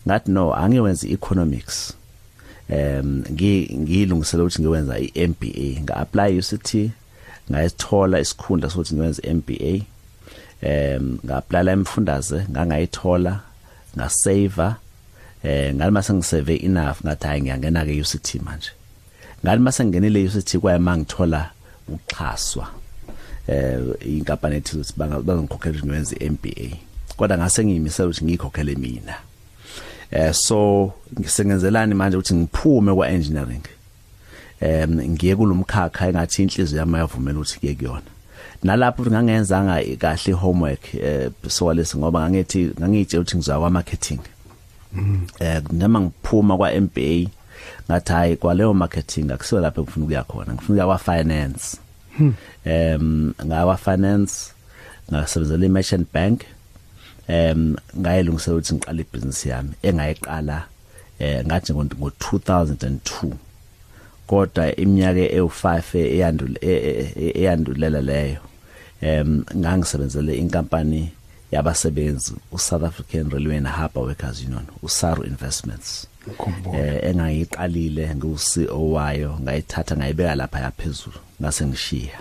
[0.06, 1.92] Ngathi no angiwenza economics.
[2.68, 6.90] Em ngi ngilungisela ukuthi ngiwenza iMBA nga-apply UCT
[7.50, 9.72] ngayithola isikhundla sokuthi ngiwenze MBA
[10.62, 13.40] em nga-apply la emfundaze ngangayithola
[13.96, 14.68] ngasave
[15.42, 18.70] eh ngathi mase ngisave enough ngathi hayi ngiyangena ke UCT manje.
[19.44, 21.50] Ngathi mase ngingenile UCT kwayima ngithola
[21.88, 22.66] uxhaswa
[23.48, 26.76] eh inkampani ethi ukuthi banga- bangikhokhela ukuthi ngiwenze iMBA
[27.16, 29.16] kodwa ngase ngiyimisela ukuthi ngiyikhokhele mina.
[30.10, 33.64] Eh so ngisengenzelani manje ukuthi ngiphume kwa engineering
[34.60, 38.10] em ngiye kulomkhakha engathi inhliziyo yami yavumela ukuthi ngiye kuyona.
[38.62, 44.20] Nalapho ngangenzanga kahle homework eh sokwalesi ngoba ngangithi ngangitshela ukuthi ngizwa kwa marketing
[45.40, 47.30] eh noma ngiphuma kwa MBA
[47.86, 51.76] ngathi hayi kwaleyo marketing akusiyo lapho ngifuna ukuya khona ngifuna ukuya kwa finance
[52.64, 54.52] em ngawa finance
[55.12, 56.40] ngasebenzela i-merchant bank
[57.28, 60.66] em ngayilungisela ukuthi ngiqale ibhizinisi yami engayiqala
[61.18, 63.49] eh ngathi ngo 2002
[64.30, 68.40] kodwa iminyaka ewu5 eyandule e- e- eyandulela leyo
[69.02, 71.02] em ngangisebenzele inkampani
[71.52, 76.78] yabasebenzi uSouth African Railway and Harbour Workers Union uSARU Investments Ngikhumbula.
[76.78, 82.18] eh engayiqalile ngu-CEO wayo ngayithatha ngayibeka lapha yaphezulu ngase ngishiya.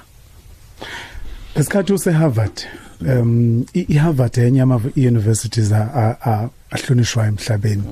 [1.56, 2.58] Lesikhathi use Harvard
[3.02, 7.84] um i i- Harvard enye ama universities a- a- a- ahlonishwa emhlabeni.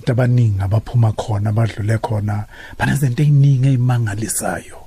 [0.00, 2.44] But abaningi abaphuma khona abadlule khona
[2.78, 4.78] banezinto eziningi ezimangalisayo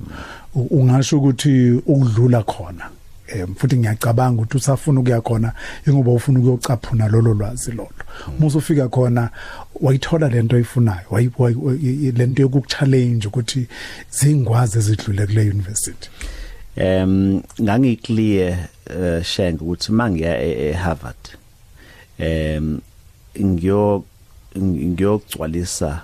[0.55, 2.89] ungasho ukuthi ukudlula khona
[3.27, 5.53] em futhi ngiyacabanga ukuthi usafuna ukuya khona
[5.87, 8.03] ingoba ufuna ukuyocaphuna lolo lwazi lolo.
[8.39, 9.29] Musu ufika khona
[9.81, 13.67] wayithola lento oyifunayo wayi- lento yokuchallenge ukuthi
[14.11, 16.09] zingwazi ezidlule kule university
[16.75, 21.23] em ngangiclear uh, shenk ukuthi mangiya e- eHarvard
[22.17, 22.79] em
[23.41, 24.05] ngiyo
[24.57, 26.01] ngiyogcwalisa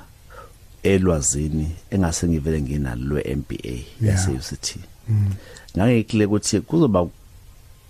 [0.83, 4.75] elwazini engase ngivele nginalo lwe-MBA yase UCT
[5.77, 7.07] ngangiclear ukuthi kuzoba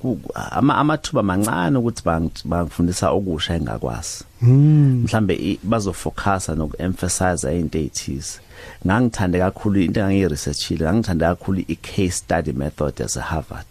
[0.02, 0.20] ku-
[0.52, 4.24] ama amathuba mancane ukuthi bang- bangifundisa okusha engakwazi.
[4.42, 8.40] Mhlambe i- bazofocusa nokuemphasize into ezithize
[8.86, 13.68] ngangithande kakhulu into engangiyiresearchile ngangithande kakhulu i-case study method yase Harvard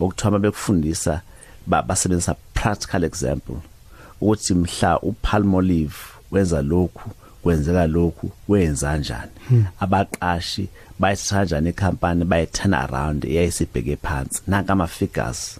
[0.00, 1.20] okuthiwa mabekufundisa
[1.66, 3.56] ba- basebenzisa practical example.
[4.22, 5.96] Ukuthi mhla uPalmolive
[6.30, 7.10] wenza lokhu
[7.42, 9.30] kwenzeka lokhu wenza kanjani
[9.80, 14.42] abaqashi bayithatha kanjani icompany bayi-turn around eyayisibheke phansi.
[14.46, 15.58] Nanka ama-figures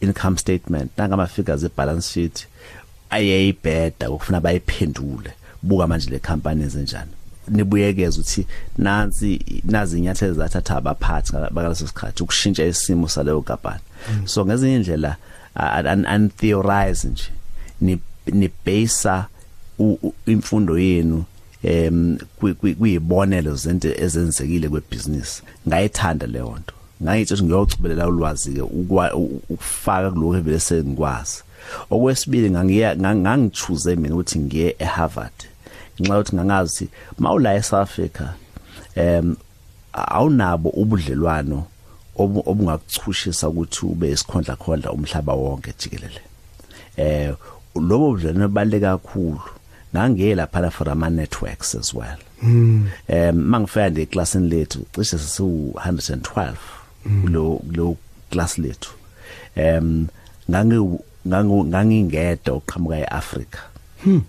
[0.00, 2.46] income statement nanka ama-figures e-balance sheet
[3.10, 5.32] ayayibheda ukufuna bayiphendule.
[5.62, 7.10] Buka manje le company enzenjani
[7.48, 8.46] nibuyekeza ukuthi
[8.78, 13.80] nansi nazi inyathelo zathatha abaphathi bakaleso sikhathi ukushintsha isimo saleyo kampani.
[14.24, 15.16] So ngezinye indlela
[15.54, 17.30] an theorize nje
[17.80, 19.24] ni ni base
[20.26, 21.24] imfundo yenu
[21.62, 22.18] em
[22.78, 26.74] kuyibonelo zento ezenzekile kwebusiness ngayithanda leyo nto.
[27.02, 31.42] Ngayithi ngiyocubelela ulwazi ke ukufaka kuloko vele sengikwazi.
[31.90, 35.32] Okwesibili ngangiya ngangichuze mina ukuthi ngiye eHarvard.
[36.00, 38.26] Ngenxa yokuthi ngangazi mawula eSouth Africa
[38.94, 39.36] em
[39.92, 41.66] awunabo ubudlelwano
[42.16, 46.20] obungakuchushisa ukuthi ube isikhondla khondla umhlaba wonke jikelele.
[46.96, 47.34] Eh
[47.74, 49.40] lobo budlelwano baleka kakhulu.
[49.94, 52.18] Ngangiye lapha for ama networks as well.
[52.42, 52.88] Mm.
[53.08, 56.54] um mangifika nje eclassini lethu cishe sisu 112
[57.22, 57.96] kulo kulo
[58.30, 58.90] class lethu.
[59.56, 60.08] Um
[60.50, 63.58] ngangi ngangingedwa uqhamuka eAfrica
[64.04, 64.22] hmm.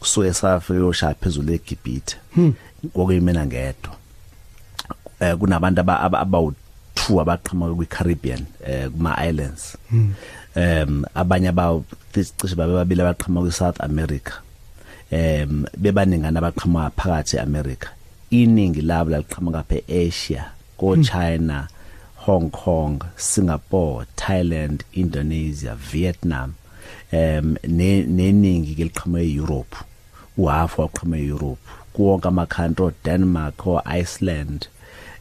[0.00, 2.16] Kusuke Africa yoshaya phezulu eGibhithe.
[2.34, 2.54] Hmm.
[2.86, 3.96] Ngokuyimena ngedwa.
[5.20, 6.54] Eh kunabantu abawu
[6.94, 9.76] two abaqhamuka kwiCaribbean eh kuma islands
[10.56, 14.32] um abanye abawu cishe babe babili abaqhamuka kwiSouth America.
[15.10, 17.88] Em bebaningana abaqhamuka phakathi eAmerica.
[18.30, 21.68] Iningi labo laqhamuka phe Asia ko China
[22.16, 26.54] Hong Kong Singapore Thailand Indonesia Vietnam.
[27.12, 29.76] Em neningi ke liqhamuka eEurope.
[30.38, 31.60] Uhafu waqhamuka eEurope.
[31.92, 34.68] Kuwonke ama country Denmark or Iceland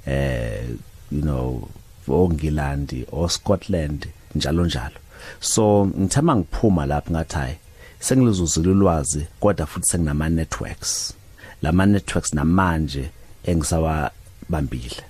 [0.06, 0.64] eh
[1.12, 1.70] you know
[2.08, 5.00] oNgilandi or Scotland njalo njalo.
[5.40, 7.56] So ngithama ngiphuma lapha ngathi hayi
[8.00, 11.14] sengilizuzile ulwazi kodwa futhi senginama networks
[11.62, 13.10] lama networks namanje
[13.44, 14.12] engisawa
[14.50, 15.04] bambile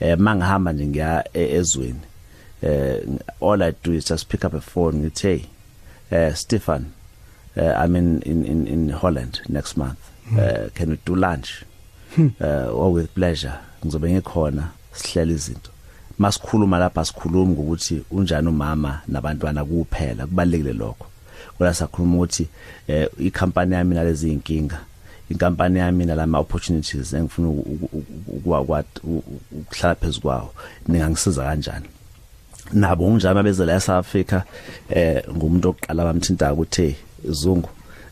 [0.00, 2.00] eh mangihamba nje ngiya ezweni
[2.62, 3.02] eh
[3.40, 5.40] all i do is just pick up a phone ngithi hey
[6.10, 6.92] uh Stefan
[7.56, 9.98] uh, I'm in in in in Holland next month.
[10.30, 10.38] Mm.
[10.38, 11.64] uh, can we do lunch?
[12.14, 12.28] Hmm.
[12.40, 13.58] uh or with pleasure.
[13.84, 15.70] Ngizobe ngikhona sihlela izinto.
[16.18, 20.26] Masikhuluma lapha sikhuluma ukuthi unjani umama nabantwana kuphela.
[20.26, 21.06] Kubalekile lokho.
[21.58, 22.48] Kodwa sakhuluma ukuthi
[22.88, 24.80] eh ikhampani yami nalezi inkinga
[25.30, 27.48] inkampani yami nalama opportunities engifuna
[28.28, 30.54] ukwakwat ukuhlala phezulu kwawo
[30.88, 31.86] ningangisiza kanjani?
[32.72, 34.42] Nabo nginjalo bezela eSouth Africa
[34.90, 37.68] eh ngumuntu oqala bamthinta ukuthi izungu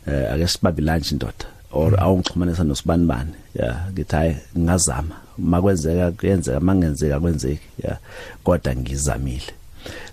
[0.07, 5.17] eh ake sibabi lunch indoda or awungixhumanisa nosibani bani yeah ngithi hayi ngingazama.
[5.39, 7.69] Makwenzeka kuyenzeka mangenzeka kwenzeki.
[7.85, 7.99] Yeah
[8.45, 9.53] kodwa ngizamile.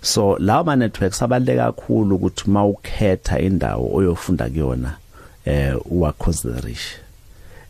[0.02, 4.96] So lawo ma networks abaleke kakhulu ukuthi mawukhetha indawo oyofunda kuyona
[5.44, 7.00] eh uwa consideration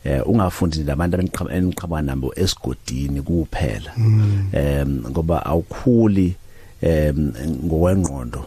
[0.04, 1.16] eh ungafundi labantu
[1.50, 3.92] eniqhamuka nabo esigodini kuphela.
[4.52, 6.34] Em ngoba awukhuli
[6.82, 7.32] em
[7.64, 8.46] ngokwengqondo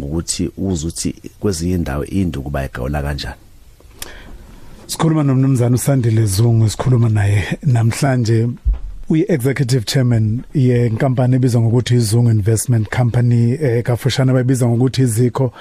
[0.00, 3.36] ngokuthi uze uthi kwezinye indawo induku bayigawula kanjani.
[4.92, 8.48] Sikhuluma nomnumzana uSandile Zungu sikhuluma naye namhlanje.
[9.08, 15.52] Uyi-executive chairman yenkampani ebizwa ngokuthi izungu investment company eh, kafushane bayibiza ngokuthi izikho.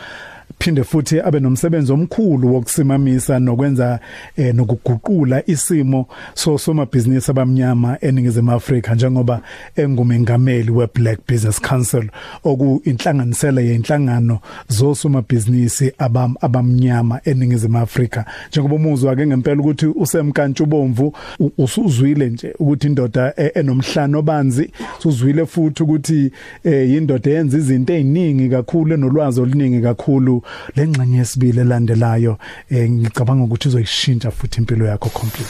[0.62, 4.00] Phinde futhi abe nomsebenzi omkhulu wokusimamisa nokwenza
[4.38, 9.41] eh, nokuguqula isimo so somabhizinisi abamnyama eningizimu Afrika njengoba
[9.76, 12.10] engumengameli we Black Business Council
[12.43, 18.26] okuyinhlanganisela yenhlangano zosomabhizinisi abam abamnyama eningizimu Afrika.
[18.50, 21.13] Njengoba umuzwa ke ngempela ukuthi usemkantshu bomvu
[21.58, 26.32] usuzwile nje ukuthi indoda e, enomhlano obanzi usuzwile futhi ukuthi
[26.63, 30.43] eh, indoda yenza izinto eziningi kakhulu enolwazi oluningi kakhulu
[30.76, 32.38] lengxenye yesibili elandelayo
[32.70, 35.50] eh, ngicabanga ukuthi uzoyishintsha futhi impilo yakho complete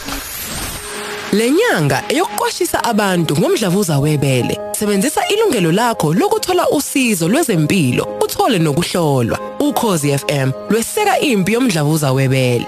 [1.32, 4.58] Lenyanga eyokuqwashisa abantu ngomdlavuza webele.
[4.72, 9.38] Sebenzisa ilungelo lakho lokuthola usizo lwezempilo, uthole nokuhlolwa.
[9.60, 12.66] Ukhozi FM lweseka impi yomdlavuza webele.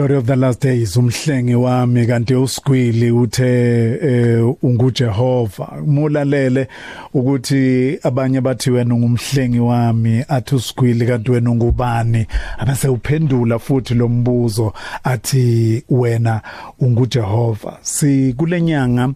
[0.00, 3.44] Glory of the last days umhlenge wami kanti usigwili uthe
[4.02, 5.82] eh, unguJehova.
[5.86, 6.68] Mulalele
[7.14, 12.26] ukuthi abanye bathi wena ungumhlengi wami athi usigwili kanti wena ungubani?
[12.58, 14.72] Abase uphendula futhi lo mbuzo
[15.04, 16.40] athi wena
[16.78, 17.78] unguJehova.
[17.82, 19.08] Si kulenyanga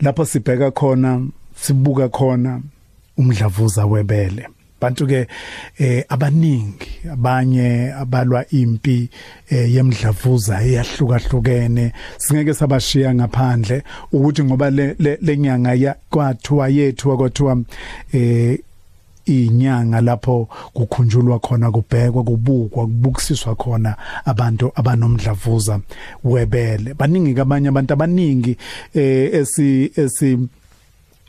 [0.00, 1.20] lapho sibheka khona
[1.54, 2.60] sibuka khona
[3.18, 4.48] umdlavuza webele.
[4.84, 5.26] Bantu ke
[5.78, 9.08] eh abaningi abanye abalwa impi
[9.50, 11.92] eh, yemdlavuza eyahlukahlukene.
[12.18, 17.62] Singeke sabashiya ngaphandle ukuthi ngoba le le- lenyanga ya kwathiwa yethu kwathiwa
[18.12, 18.58] eh
[19.26, 25.80] inyanga lapho kukhunjulwa khona kubhekwa kubukwa kubukisiswa khona abantu abanomdlavuza
[26.24, 26.94] webele.
[26.94, 28.56] Baningi kabanye abantu abaningi
[28.94, 30.38] eh esi esi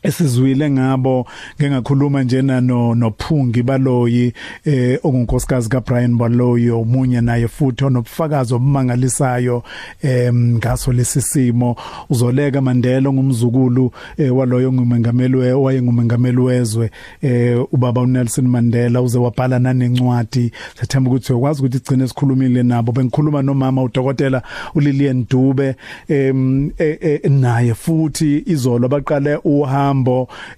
[0.07, 1.27] esizwile ngabo
[1.61, 4.33] ngengakhuluma njena no nophungi baloyi
[4.65, 9.63] eh ongunkosikazi kaBrian Baloyi omunye naye futhi onobufakazi obumangalisayo
[10.03, 11.75] em ngaso lesisimo
[12.09, 16.91] uzoleka Mandela ngumzukulu eh, waloyo ngumengameli we- wayengumengameli wezwe
[17.21, 20.51] eh ubaba uNelson Mandela uze wabhala nanencwadi.
[20.79, 22.91] Sethemba ukuthi uyakwazi ukuthi igcine sikhulumile nabo.
[22.91, 24.41] Bengikhuluma nomama udokotela
[24.75, 25.75] uLilian Dube
[26.07, 29.94] em eh, eh, naye futhi izolo baqale uhambo.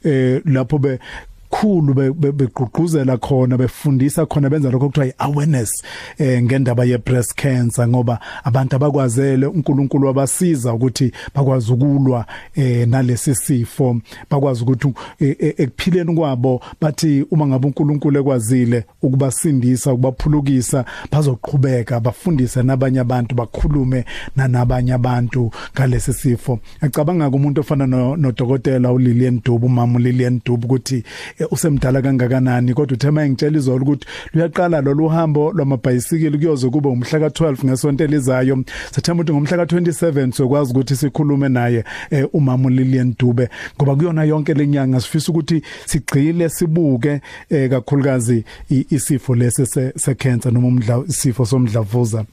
[0.04, 1.00] Eh lapho be
[1.50, 5.84] khulu be- be- begqugquzela khona befundisa khona benza lokho kuthiwa iawareness
[6.18, 13.36] eh ngendaba ye breast cancer ngoba abantu abakwazele uNkulunkulu wabasiza ukuthi bakwazi ukulwa eh nalesi
[13.36, 14.02] sifo.
[14.30, 22.64] Bakwazi ukuthi eh, eh, ekuphileni kwabo bathi uma ngabe uNkulunkulu ekwazile ukubasindisa ukubaphulukisa bazoqhubeka bafundise
[22.64, 24.06] nabanye abantu bakhulume
[24.36, 26.60] nanabanye abantu ngalesi sifo.
[26.84, 31.04] Ngicabanga umuntu ofana no no dokotela uLilian Dubu umama uLilian Dubu ukuthi
[31.37, 37.20] eh, usemdala kangakanani kodwa uthe mayengitshela izolo ukuthi luyaqala lolu hambo lwamabhayisikili kuyoze kube umhla
[37.20, 43.50] ka12 ngesonto elizayo sethemba ukuthi ngomhla ka27 sokwazi ukuthi sikhulume naye eh, umama uLilian Dube
[43.78, 50.68] ngoba kuyona yonke lenyanga sifisa ukuthi sigcile sibuke eh, kakhulukazi isifo lesi se cancer noma
[50.68, 52.26] umdla isifo somdlavuza.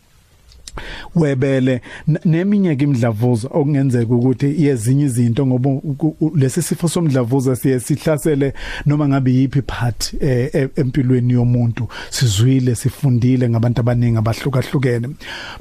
[1.15, 1.81] Webele
[2.25, 5.71] neminye ke imidlavuza okungenzeka ukuthi yezinye izinto ngoba
[6.35, 8.55] lesi sifo somdlavuza siye sihlasele
[8.87, 11.89] noma ngabe yipi part eh, e- empilweni yomuntu.
[12.11, 15.09] Sizwile sifundile ngabantu abaningi abahlukahlukene.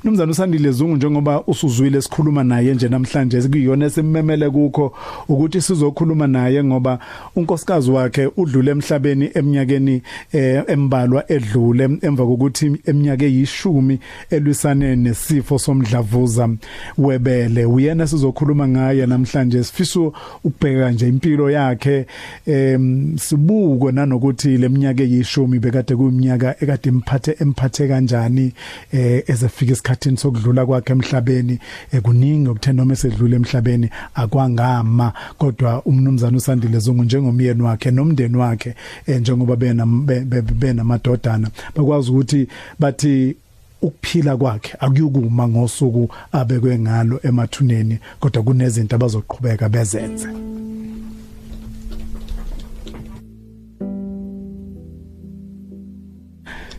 [0.03, 3.41] Mnumzana usandile zungu njengoba usuzwile sikhuluma naye nje namhlanje.
[3.41, 4.93] Kuyiyona esimmemele kukho
[5.29, 6.99] ukuthi sizokhuluma naye ngoba
[7.35, 13.99] unkosikazi wakhe udlule emhlabeni eminyakeni eh, embalwa edlule emva kokuthi eminyaka eyishumi
[14.29, 16.49] elwisane nesifo somdlavuza
[16.97, 19.99] webele uyena sizokhuluma ngaye namhlanje sifisa
[20.43, 22.05] ukubheka nje impilo yakhe
[22.45, 28.53] em sibuko nanokuthi leminyaka eyishumi bekade kuyiminyaka ekade imphathe emphathe kanjani
[28.91, 31.59] eh ezefika esikhathini sokudlula kwakhe emhlabeni
[31.91, 38.75] eh, kuningi okuthena noma esedlule emhlabeni akwangama kodwa umnumzana usandile zungu njengomyeni wakhe nomndeni wakhe
[39.07, 42.47] eh, njengoba bena be- be- benamadodana bakwazi ukuthi
[42.79, 43.35] bathi
[43.83, 50.27] ukuphila kwakhe akuyukuma ngosuku abekwe ngalo emathuneni kodwa kunezinto abazoqhubeka bezenze.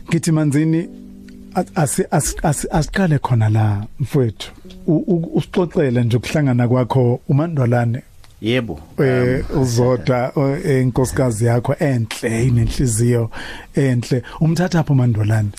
[0.09, 0.89] Ngithi manzini
[1.75, 4.51] asi asi- asi- asiqale khona la mfowethu.
[5.37, 8.01] Usixoxele nje ukuhlangana kwakho umandwalane
[8.41, 10.31] yebo eh uzodwa
[10.65, 13.31] eh, inkosikazi yakho enhle inenhliziyo
[13.75, 14.23] enhle.
[14.41, 15.49] Umthatha apho mandolane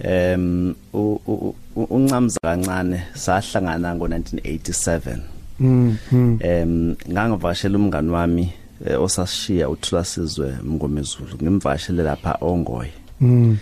[0.00, 5.18] em u- u- u- uncamza kancane sahlangana ngo1987
[5.60, 8.52] mhm em ngangivashela umngani wami
[8.86, 12.92] eh, osashiya uthula sizwe mngomezulu ngimvashele lapha ongoye.
[13.20, 13.56] Mhm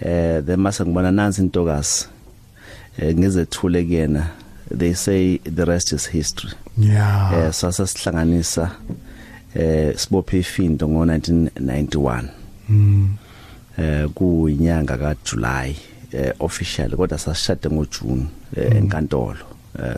[0.00, 2.06] eh then mase ngibona nansi intokazi
[2.98, 4.26] eh ngizethule kuyena.
[4.78, 6.52] They say the rest is history.
[6.78, 7.32] Yeah.
[7.34, 8.70] Eh sasa sihlanganisa
[9.54, 12.24] eh sibophe ifindo ngo1991
[12.68, 13.06] mhm
[13.78, 15.76] eh kuyinyanga kaJuly
[16.12, 19.46] eh officially kodwa sasishade ngoJune eh, enkantolo
[19.78, 19.96] eh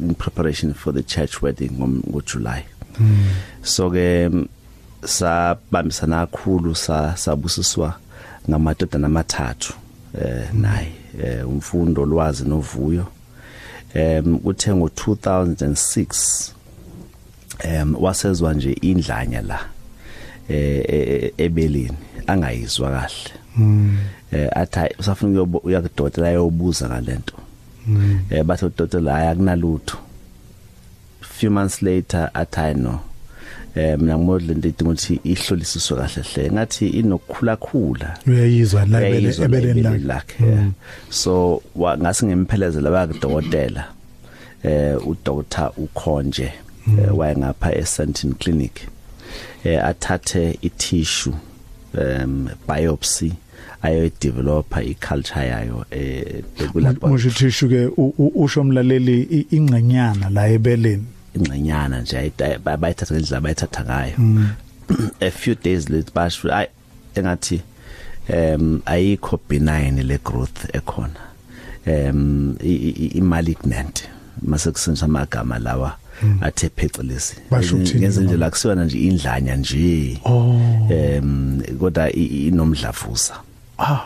[0.00, 2.62] in preparation for the church wedding ngoJuly
[3.62, 4.48] so ke mm,
[5.04, 8.00] sabambisana kakhulu sa sabusiswa
[8.48, 9.72] ngamadodana amathathu
[10.20, 10.92] eh naye
[11.22, 13.06] eh umfundo olwazi novuyo.
[13.94, 16.50] Em uthe ngo2006
[17.58, 19.60] em wasezwa nje indlanya la.
[20.48, 23.32] Eh eh, ebeleni angayizwa kahle.
[24.32, 27.34] Eh athi usafuna ukuyobo- uya kudokotela ayobuza ngalento
[28.30, 29.96] eh bathe udokotela hayi akunalutho.
[31.20, 33.00] Few months later athi "I no.
[33.76, 36.50] Eh mina ngimodle into idinga ukuthi ihlolisiswe kahle hle.
[36.50, 40.34] Ngathi inokukhula khula uyayizwa la ebele- Uyayizwa la ebeleni ebeleni lakhe.
[40.44, 40.68] lakhe yeah.
[41.10, 43.84] so wa- ngase ngemphelezela bakudokotela.
[44.64, 46.52] Eh udoktor ukhonje
[46.98, 48.80] eh, wayengapha eSantin Clinic.
[49.64, 51.34] Eh athathe itissue
[51.94, 53.32] um biopsy
[53.82, 60.30] ayo developer iculture yayo eh bekulapha musho thishu ke u- u- usho umlaleli i- ingcenyana
[60.30, 61.04] la ebeleni.
[61.34, 64.16] Ingcenyana nje ayi- bayithatha ngendlela bayithatha ngayo.
[65.20, 66.66] A few days later basho ay
[67.14, 67.60] engathi
[68.28, 71.20] um ayikho benign le growth ekhona.
[71.86, 74.08] Um i malignant
[74.42, 75.92] mase kusenza amagama lawa.
[76.40, 77.34] Athe phecelezi.
[77.50, 78.44] Basho ukuthini ngenze nje noma?
[78.44, 80.18] la kusiwana nje indlanya nje.
[80.24, 80.60] Oh.
[80.90, 83.34] um kodwa i- inomdlavuza.
[83.78, 84.00] Ah.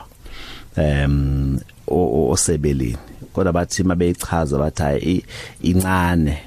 [0.76, 2.96] Um o- o- osebeleni.
[3.32, 5.24] Kodwa bathi mabeyichaza bathi hayi i-
[5.70, 6.38] incane.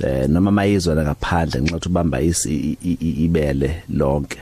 [0.00, 4.38] Eh noma mayizwa la ngaphandle nxa uthi ubamba isi- i- i- i- ibele lonke.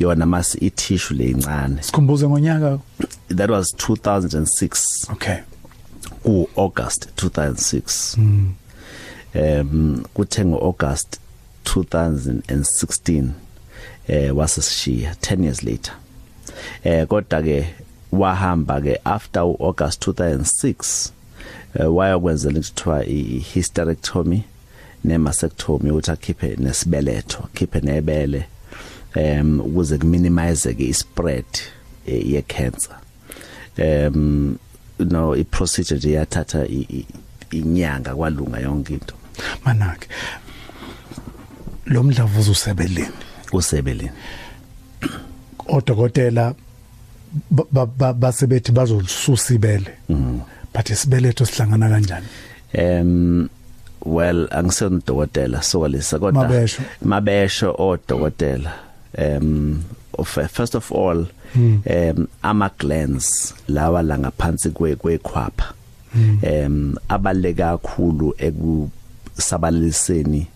[0.00, 1.82] Yona masi i tissue le incane.
[1.82, 2.78] Sikhumbuze ngonyaka
[3.36, 5.36] that was 2006 okay.
[6.22, 8.16] Ku August 2006
[9.34, 11.18] um kuthe ngo August
[11.64, 13.28] 2016
[14.08, 15.94] eh waseshiya 10 years later.
[16.84, 17.66] Eh kodwa ke
[18.12, 21.10] wahamba ke after u August 2006
[21.74, 24.42] eh wayokwenzela into kuthiwa i hysterectomy
[25.04, 28.44] ne mastectomy ukuthi akhiphe nesibeletho akhiphe nebele
[29.16, 31.44] um ukuze kuminimize ke ispread
[32.06, 32.96] eh, ye cancer
[33.78, 34.58] um
[34.98, 37.06] no i procedure nje yathatha i- i-
[37.50, 39.14] inyanga kwalunga yonke into.
[39.64, 40.08] Manake
[41.86, 43.08] lo mdlavuza usebeleni
[43.52, 44.10] usebeleni
[45.68, 46.54] odokotela
[47.50, 49.90] ba- ba- ba- basebethi bazolisusa ibele
[50.74, 52.26] but isibeletho sihlangana kanjani?
[52.78, 53.48] Um
[54.04, 56.82] well angisona udokotela sokalisa kodwa Mabesho.
[57.04, 58.72] mabesho odokotela.
[59.18, 59.84] Um
[60.18, 61.26] of first of all
[61.56, 65.72] um ama glands lawa la ngaphansi kwe kwekhwapha.
[66.16, 68.34] Um abaleka kakhulu
[69.36, 70.46] ekusabalaliseni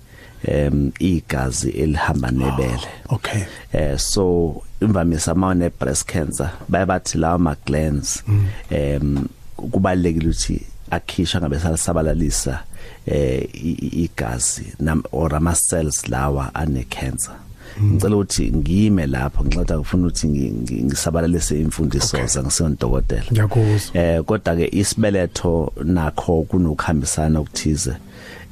[0.48, 2.86] um igazi elihamba nebele.
[3.08, 3.42] Okay.
[3.72, 8.22] Eh so imvamisa uma une breast cancer bayabathi lawa ma glands
[8.70, 12.60] em kubalekile ukuthi akhishwa ngabe salisabalalisa
[13.06, 17.34] eh i- i- igazi nam or ama cells lawa ane cancer
[17.82, 22.26] ngicela ukuthi ngime lapho nginceda ngifuna ukuthi ngi- ngi- ngisabalalise imfundiso Okay.
[22.26, 23.94] zangisona dokotela ngiyakuzwa.
[24.02, 27.92] Eh kodwa ke isibeletho nakho kunokuhambisana okuthize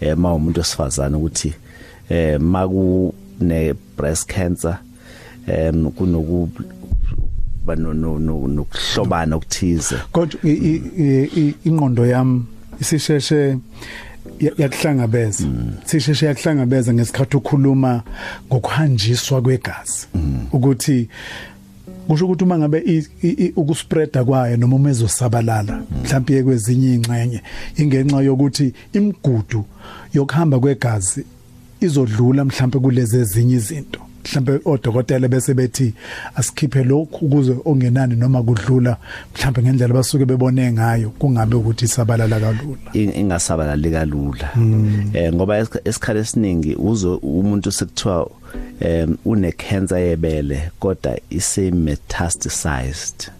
[0.00, 1.52] eh ma umuntu osifazana ukuthi
[2.08, 4.78] eh maku ne breast cancer
[5.46, 6.48] em kunoku
[7.66, 9.96] bano no no nokuhlobana okuthize.
[10.12, 10.40] Kodwa
[11.64, 12.44] ingqondo yami
[12.80, 13.58] isisheshe
[14.58, 15.44] yakuhlangabeza.
[15.84, 18.02] Sisheshe yakuhlangabeza ngesikhathi ukhuluma
[18.46, 20.06] ngokuhanjiswa kwegazi.
[20.52, 21.08] Ukuthi
[22.08, 23.04] kusho ukuthi uma ngabe
[23.56, 27.40] ukuspreada kwayo noma uma ezosabalala mhlawumbe kwezinye ingxenye
[27.76, 29.64] ingenxa yokuthi imigudu
[30.14, 31.24] yokuhamba kwegazi
[31.80, 34.00] izodlula mhlawumbe kulezi ezinye izinto.
[34.24, 35.94] Mhlawumbe odokotela bese bethi
[36.36, 38.96] asikhiphe lokhu ukuze ongenani noma kudlula
[39.34, 42.78] mhlawumbe ngendlela basuke bebone ngayo kungabe ukuthi isabalala kalula.
[42.92, 44.48] In- ingasabalali kalula.
[45.14, 48.30] Eh ngoba esikha- esikhathi esiningi uzo umuntu sekuthiwa
[48.80, 53.30] em une cancer yebele kodwa ise metastasized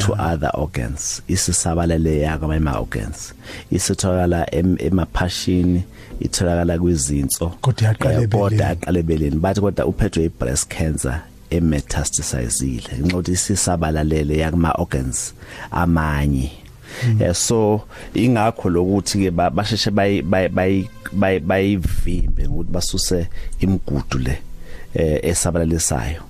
[0.00, 1.22] to other organs.
[1.28, 3.34] Isisabalele yakwamanye ama organs
[3.70, 5.82] isitholakala em- emaphashini
[6.20, 7.48] itholakala kwizinso.
[7.60, 8.42] Kodwa yaqala eh, ebeleni.
[8.42, 9.36] kodwa yaqala ebeleni.
[9.36, 12.98] Bathi kodwa uphethwe i-breast cancer emetastasizile.
[13.00, 15.34] Ngokuthi isisabalalele yakuma organs
[15.70, 16.50] amanye
[17.20, 17.82] eh so
[18.14, 23.26] ingakho lokuthi ke ba- basheshe bayi bayi- bayi- bayi- bayivimbe ngokuthi basuse
[23.60, 24.38] imigudu le
[24.94, 26.22] eh esabalalisayo.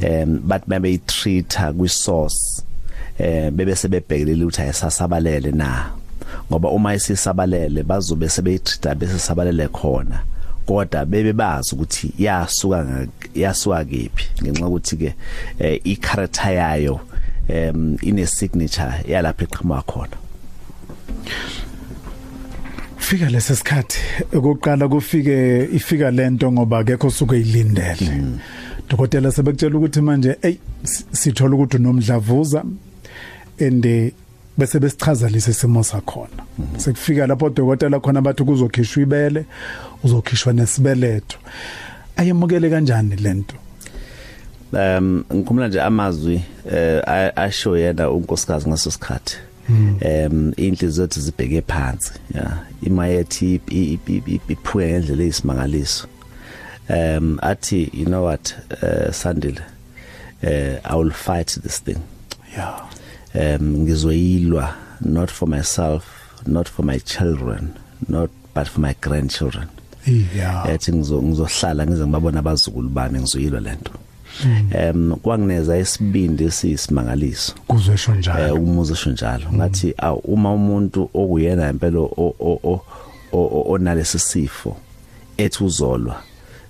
[0.00, 2.62] Em but babe treata kwi source
[3.18, 5.90] eh bebe sebebhekelele ukuthi ayisasabalele na.
[6.52, 10.20] Ngoba uma isisabalele bazobe sebeyitreata bese sabalele khona.
[10.66, 15.14] Kodwa bebe bazi ukuthi yasuka yasuka kephi ngenxa ukuthi ke
[15.58, 17.00] eh, i character yayo
[17.48, 20.16] em ine signature yalapha eqhamuka khona.
[22.98, 23.98] Fika lesesikhathi
[24.32, 28.38] ukuqala kufike ifika lento ngoba akekho suke yilindele
[28.88, 32.64] dokotela sebekutshela ukuthi manje ey si- sithola ukuthi unomdlavuza
[33.58, 34.12] ende
[34.58, 36.42] bese besichazalisa isimo sakhona.
[36.76, 39.44] Sekufika lapho dokotela khona bathi kuzokhishwa ibele
[40.04, 41.38] uzokhishwa nesibeletho
[42.16, 43.54] ayemukele kanjani lento
[44.72, 46.42] um ngikhumula nje amazwi
[46.72, 49.36] eh a- asho yena unkosikazi ngaso sikhathi.
[49.68, 52.58] Um inhliziyo zethu zibheke phansi ya.
[52.82, 53.60] Imayethi
[54.48, 56.06] iphuke ngendlela eyisimangaliso
[56.88, 59.60] um athi you know what uh, sandile
[60.42, 61.98] uh, i will fight this thing.
[62.56, 62.80] Yeah
[63.34, 66.04] um ngizoyilwa not for myself
[66.46, 67.68] not for my children
[68.08, 69.66] not but for my grandchildren.
[70.36, 73.92] Yeah ethi ngizo ngizohlala ngize ngibabona abazukulu bami ngizoyilwa lento
[74.70, 77.52] em kwangineza isibindi esiyisimangaliso.
[77.66, 82.80] Kuzwesho eh njalo umuzo sho njalo ngathi aw uma umuntu okuyena impela o- o- o-
[83.32, 84.76] o- onalesi sifo
[85.36, 86.22] ethi uzolwa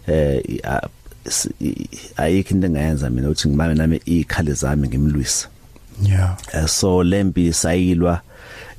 [0.07, 0.89] eh i- a-
[1.25, 5.49] s- i- ayikho into engayenza mina ukuthi ngimame nami ikhali zami ngimlwisa
[6.03, 6.37] yeah.
[6.55, 8.21] Eh, so lempi sayilwa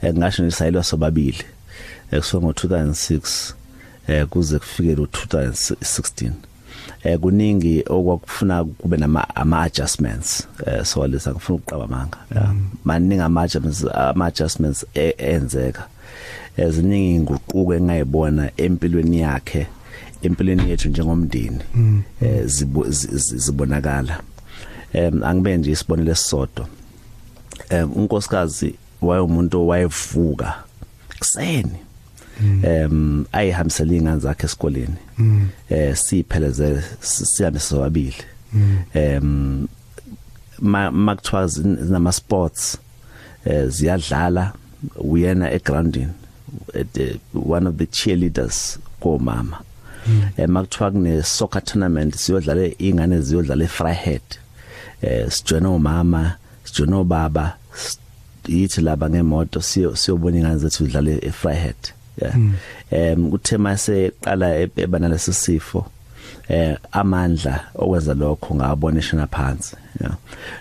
[0.02, 1.44] eh, ngasho nje sayilwa sobabili.
[2.12, 3.54] Eh, kusuka ngo2006
[4.08, 6.32] eh kuze kufike lo2016
[7.04, 12.56] eh kuningi okwakufuna kube nama ama adjustments eh so lesa ngifuna ukuqaba manga yeah.
[12.84, 14.86] maningi ama adjustments ama adjustments
[15.18, 15.88] enzeka
[16.58, 19.68] eziningi inguquko engayibona empilweni yakhe
[20.22, 21.60] empilweni yethu njengomndeni.
[22.22, 24.20] Eh zi- zi- zibonakala.
[24.94, 26.68] Em angibe nje isibonelo esisodwa.
[27.74, 30.54] Em unkosikazi wayeumuntu owayevuka
[31.20, 31.78] kuseni.
[32.64, 34.96] Em ayihambisela ingane zakhe esikoleni.
[35.70, 38.16] Eh sipheleze sihambe sobabili
[38.94, 39.68] em
[40.60, 42.78] ma makuthiwa zin- zinama sports
[43.46, 44.54] eh ziyadlala.
[44.96, 46.12] Uyena egroundini
[46.80, 49.58] at the, one of the cheerleaders komama.
[50.38, 54.22] Eh makuthiwa kune soccer tournament siyodlala ingane ziyodlala eFryhead
[55.02, 57.63] eh sijoina umama sijoina ubaba s-
[58.48, 61.76] yithi laba ngemoto siyo siyobona ingane zethu zidlala eFryhead
[62.22, 62.36] yeah
[62.92, 65.86] em kuthe mase qala e- ebana lesifo
[66.50, 70.16] eh amandla okwenza lokho ngabonishana phansi yeah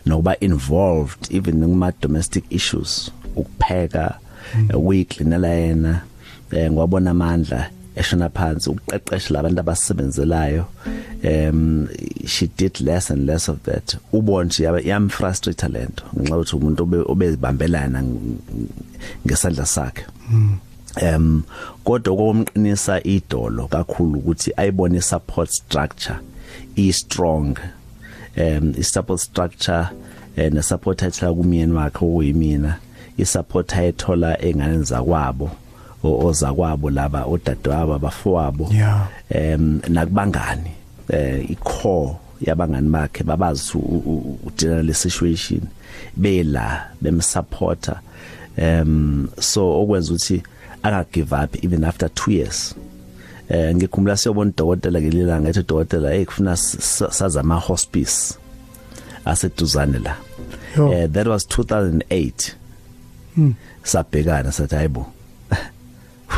[0.06, 4.18] nokuba involved even kuma domestic issues ukupheka
[4.74, 6.00] ukuyiklinela yena
[6.52, 10.64] eh ngwabona amandla eshona phansi ukuqeqesha labantu abasebenzelayo.
[11.24, 11.88] Um
[12.26, 13.96] she did less and less of that.
[14.12, 18.38] Ubone nje yam frustrate lento ngenxa yokuthi umuntu obe- obezibambelana ng-
[19.26, 20.04] ngesandla sakhe.
[21.02, 21.42] Um
[21.84, 26.18] kodwa okumqinisa idolo kakhulu ukuthi ayibone support structure
[26.76, 27.56] i strong
[28.36, 29.88] um i support structure
[30.36, 32.78] eh, ne support ayithola kumyeni wakhe okuyimina
[33.18, 35.50] i support ayithola engane zakwabo.
[36.04, 38.68] O- ozakwabo laba odadewabo abafowabo.
[38.72, 39.08] Yeah.
[39.30, 40.70] em nakubangani
[41.08, 43.72] eh icore yabangani bakhe babazi
[44.46, 45.60] udila le situation
[46.16, 48.00] bela bemsupporta
[48.56, 50.42] em so okwenza ukuthi
[50.82, 52.74] anga give up even after 2 years.
[53.48, 58.34] Eh ngikhumbula siyobona udokotela ngelila ngathi udokotela hey kufuna s- s- saza ama hospice
[59.24, 60.16] aseduzane la.
[60.76, 60.92] Yo.
[60.92, 62.54] eh that was 2008
[63.84, 65.06] sabhekana sathi hayibo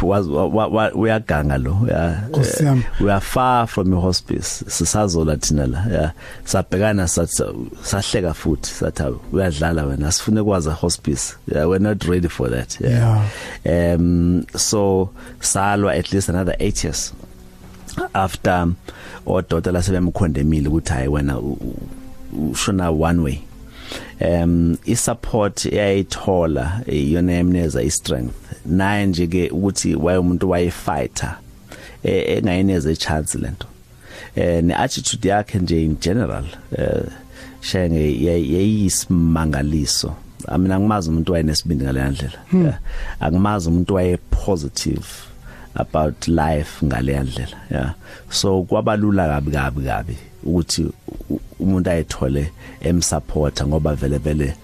[0.02, 2.82] was wa- wa- wa- uyaganga lo yeah Nkosi yami.
[3.00, 4.64] we are far from a hospice.
[4.68, 6.12] Sisazola thina la yeah
[6.44, 7.42] sabhekana sathi
[7.82, 12.80] sahleka futhi sathi "Hawu, uyadlala wena asifune kwaza hospice yeah we're not ready for that
[12.80, 13.24] yeah,
[13.66, 17.12] um so salwa at least another 8 years
[18.14, 18.68] after
[19.26, 21.58] odokotela sebemkhondemile ukuthi hayi wena u-
[22.32, 23.38] u- ushona one way.
[24.20, 28.34] Um isupport eyayithola iyona emneza istrength.
[28.66, 31.36] Naye nje ke ukuthi waye umuntu wayefighter
[32.02, 33.66] eh, engayineza ichance lento
[34.36, 36.44] eh ne attitude yakhe nje in general
[36.78, 37.02] eh
[37.60, 40.14] shenge yayisimangaliso
[40.58, 42.38] mina ngimazi umuntu wayenesibindi ngale ndlela.
[42.52, 42.78] Yeah.
[43.20, 45.06] angimazi umuntu waye positive
[45.74, 47.94] about life ngale ndlela yeah
[48.30, 50.16] so kwabalula kabi kabi kabi.
[50.44, 50.86] Ukuthi
[51.60, 54.54] umuntu ayithole emsupporta ngoba vele vele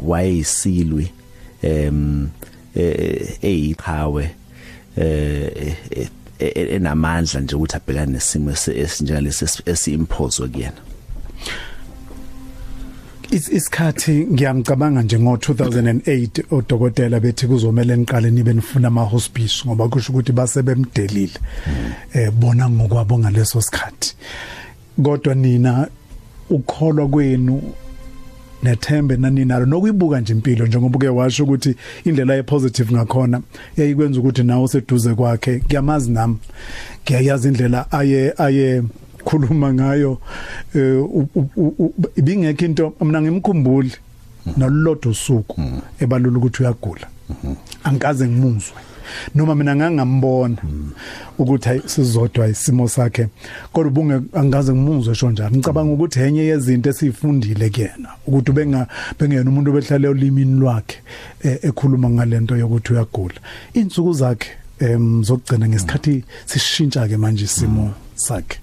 [0.00, 1.10] wayeyisilwi
[1.62, 2.28] em
[2.74, 4.30] eh, eyiqhawe
[4.96, 5.76] eh
[6.38, 10.80] enamandla nje ukuthi abhekane nesimo esi- esinjengalesi esi- esiimphozwe kuyena.
[13.30, 19.88] Is- isikhathi ngiyamcabanga nje ngo 2008 odokotela bethi kuzomela niqale nibe nifuna ama hospice ngoba
[19.88, 21.38] kusho ukuthi basebemdelile
[22.14, 24.14] eh bona ngokwabo ngaleso sikhathi.
[25.02, 25.88] Kodwa nina
[26.50, 27.62] ukholwa kwenu
[28.62, 31.74] nethembe naninalo nokuyibuka nje impilo njengoba uke washo ukuthi
[32.04, 33.40] indlela ye positive ngakhona
[33.76, 35.58] yayikwenza ukuthi nawe useduze kwakhe.
[35.58, 36.36] Kuyamazi nami
[37.04, 38.82] ngiyayazi indlela aye aye
[39.24, 40.18] khuluma ngayo.
[40.74, 43.92] Eh, u- u- u- u- ibingekho into mina ngimkhumbuli
[44.56, 45.60] nalolodwa usuku
[46.00, 47.06] ebalula ukuthi uyagula.
[47.84, 48.76] Angikaze ngimuzwe.
[49.34, 50.56] Noma mina ngangambona
[51.38, 53.28] ukuthi hayi sizodwa isimo sakhe.
[53.72, 55.56] Kodwa ubunge angikaze ngimuzwe sho njalo.
[55.56, 58.86] Ngicabanga ukuthi enye yezinto esifundile kuyena ukuthi benga
[59.18, 60.98] bengena umuntu obehlale olimini lwakhe
[61.42, 63.40] eh, ekhuluma ngalento yokuthi uyagula.
[63.74, 64.48] Insuku zakhe
[64.80, 68.58] em zokugcina ngesikhathi sishintsha ke manje isimo sakhe.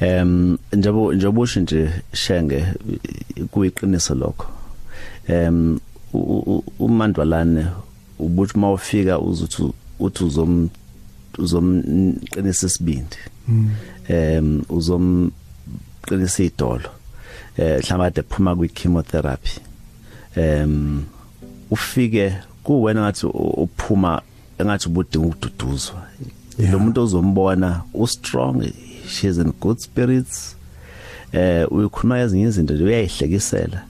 [0.00, 2.64] Em njengoba usho nje shenge
[3.50, 4.46] kuyiqiniso lokho.
[5.28, 5.78] Em
[6.78, 7.66] umandwalane
[8.18, 10.68] ubuthi mawufika uzuthi uthi uzom
[11.38, 13.16] uzomqinisa isibindi
[14.08, 16.90] em uzomqinisa idolo
[17.56, 19.60] eh mhlawumbe ade phuma kwi chemotherapy
[20.36, 21.04] em
[21.70, 23.26] ufike kuwena ngathi
[23.64, 24.22] uphuma
[24.58, 26.02] engathi ubudinga ukududuzwa.
[26.70, 28.72] Lo muntu ozombona u strong
[29.08, 30.56] she is in good spirits
[31.32, 33.82] eh uyikhuluma ezinye izinto nje uyayihlekisela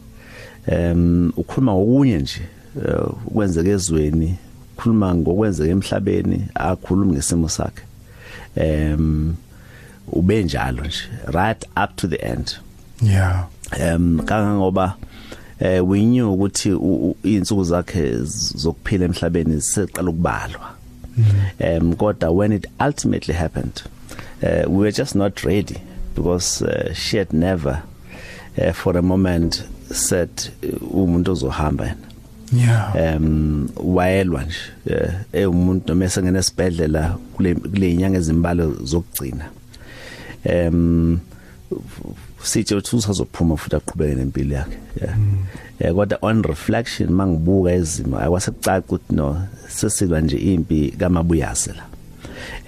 [0.66, 2.42] em ukhuluma ngokunye nje.
[2.86, 4.38] Eh, ukwenzeka ezweni
[4.76, 7.82] ukhuluma ngokwenzeka emhlabeni akhuluma ngesimo sakhe.
[8.56, 9.36] Em
[10.12, 12.56] ube njalo nje right up to the end.
[13.02, 13.46] Yeah.
[13.80, 14.94] Em kangangoba
[15.60, 16.68] eh we knew ukuthi
[17.22, 18.22] insuku zakhe
[18.56, 20.74] zokuphila emhlabeni seqala ukubalwa.
[21.60, 23.82] Um kodwa when it ultimately happened
[24.42, 25.76] uh, we were just not ready
[26.14, 27.82] because uh, she had never
[28.56, 30.30] uh, for a moment said
[30.92, 32.07] umuntu ozohamba yena.
[32.52, 33.16] Yeah.
[33.16, 39.44] Um wayelwa nje eh umuntu noma esengena esibhedlela kule kule inyanga ezimbalo zokugcina.
[40.44, 41.20] Um
[42.42, 45.16] sithi uthi usazophuma futhi aqhubeke nempilo yakhe yeah
[45.78, 51.84] eh kodwa on reflection mangibuka izimo akwasekucaca ukuthi no sesilwa nje impi kamabuyase la.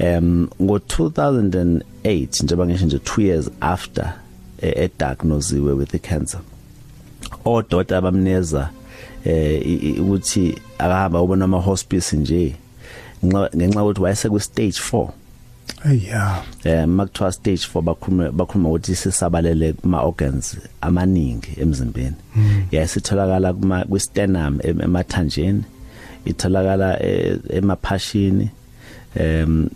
[0.01, 4.15] Um ngo 2008 njengoba ngisho nje 2 years after
[4.63, 6.41] e diagnosed with the cancer
[7.45, 8.71] odota abamneza
[9.25, 12.55] eh ukuthi akahamba ubona ama hospice nje
[13.25, 15.09] ngenxa ukuthi wayese ku stage 4
[16.09, 22.17] yeah eh makuthiwa stage 4 bakhuluma bakhuluma ukuthi sisabalele kuma organs amaningi emzimbeni.
[22.71, 25.65] Yayisitholakala kuma ku sternum emathanjeni
[26.25, 27.03] itholakala
[27.51, 28.51] emaphashini
[29.17, 29.71] em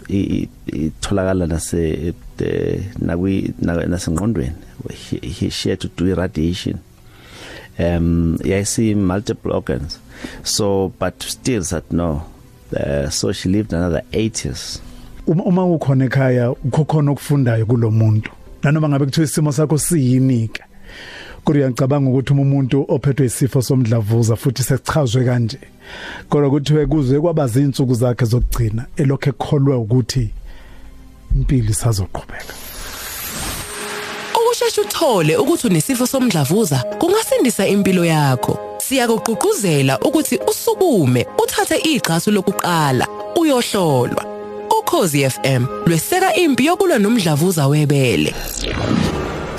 [0.66, 2.14] itholakala nase
[2.98, 4.56] nakwi nasengqondweni
[5.50, 6.78] she had to do irradiation.
[7.78, 9.98] Um yayisi multiple organs.
[10.42, 12.24] So but still said no.
[12.76, 14.82] Uh, so she lived another 8 years.
[15.26, 18.30] Uma uma ukhona ekhaya ukhokhona okufundayo kulomuntu
[18.62, 20.62] nanoma ngabe kuthiwa isimo sakho siyinike
[21.44, 25.58] kodwa uyacabanga ukuthi umuntu ophethwe isifo somdlavuza futhi sesichazwe kanje
[26.28, 30.30] kodwa kuthiwe kuze kwaba zinsuku zakhe zokugcina elokho ekholwa ukuthi
[31.36, 32.54] impilo isazoqhubeka.
[34.74, 38.58] Ukusheshe uthole ukuthi unesifo somdlavuza kungasindisa impilo yakho.
[38.78, 43.06] Siyakuqhuquzela ukuthi usukume uthathe iqhasu lokuqala
[43.36, 44.24] uyohlolwa.
[44.78, 48.34] Ukhozi FM lweseka impi yokulwa nomdlavuza webele.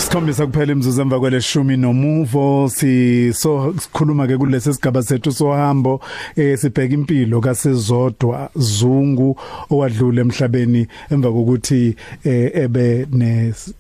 [0.06, 2.70] Sikhombisa kuphela imzuzu emva kweleshumi nomuvo.
[2.70, 6.02] Siso sikhuluma ke kulesi sigaba sethu sohambo
[6.36, 9.36] eh sibheka impilo kasezodwa Zungu
[9.70, 13.08] owadlula emhlabeni emva kokuthi eh, ebe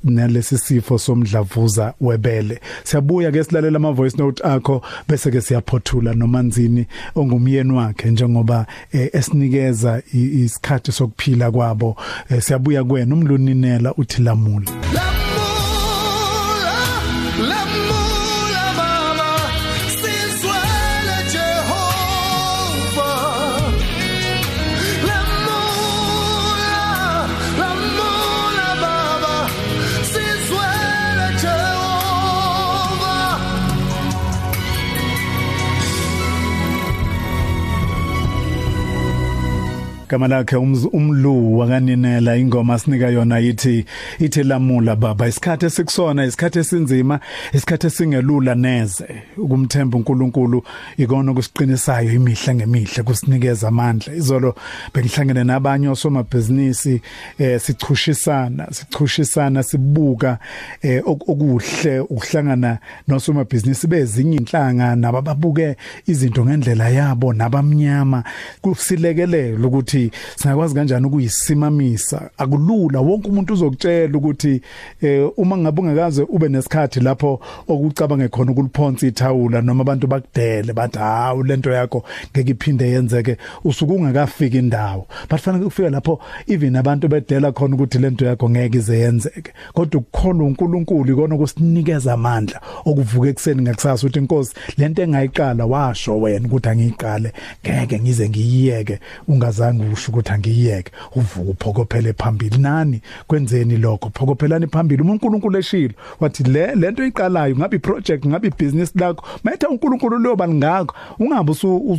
[0.03, 2.59] nalesi sifo somdlavuza webele.
[2.84, 9.09] Siyabuya ke silalela ama voice note akho bese ke siyaphothula nomanzini ongumyeni wakhe njengoba eh,
[9.13, 11.95] esinikeza isikhathi sokuphila kwabo.
[12.30, 14.71] Eh, siyabuya kwena umluninela uthi lamula.
[40.09, 40.55] Gama lakhe
[40.93, 43.85] umlu wakaninela ingoma sinika yona yithi
[44.19, 47.19] ithi lamula baba isikhathi esikusona isikhathi esinzima
[47.53, 49.05] isikhathi esingelula neze.
[49.37, 50.63] Ukumthemba uNkulunkulu
[50.97, 54.13] ikona kusiqinisayo imihla ngemihle kusinikeza amandla.
[54.13, 54.55] Izolo
[54.93, 57.01] bengihlangene nabanye osomabhizinisi
[57.39, 60.37] eh sichushisana sichushisana sibuka
[60.81, 62.77] eh okuhle ukuhlangana
[63.07, 65.75] nosomabhizinisi bezinye inhlanga nabababuke
[66.07, 68.23] izinto ngendlela yabo nabamnyama.
[68.61, 72.29] Kusilekelela ukuthi ukuthi singakwazi kanjani ukuyisimamisa.
[72.37, 74.61] Akulula wonke umuntu uzokutshela ukuthi
[75.01, 80.99] eh uma ngabe ungakaze ube nesikhathi lapho okucabanga khona ukuliphonsa ithawula noma abantu bakudele bathi
[80.99, 85.07] hawu lento yakho ngeke iphinde yenzeke usuku ungakafika indawo.
[85.29, 89.53] Bafanele ukufika lapho even abantu bedela khona ukuthi lento yakho ngeke ize yenzeke.
[89.73, 96.47] Kodwa ukukhona uNkulunkulu ikona kusinikeza amandla okuvuka ekseni ngakusasa ukuthi inkosi lento engayiqala washo wena
[96.47, 97.33] ukuthi angiyiqale
[97.65, 102.57] ngeke ngize ngiyiyeke ungazange usho ukuthi angiyeke uvuka uphokophele phambili.
[102.57, 103.01] Nani?
[103.27, 104.11] Kwenzeni lokho?
[104.13, 105.03] Phokophelani phambili.
[105.03, 110.95] uNkulunkulu eshilo wathi le lento iqalayo ngabe iproject ngabe ibusiness lakho mayitha uNkulunkulu lo balingakho
[111.19, 111.53] ungabe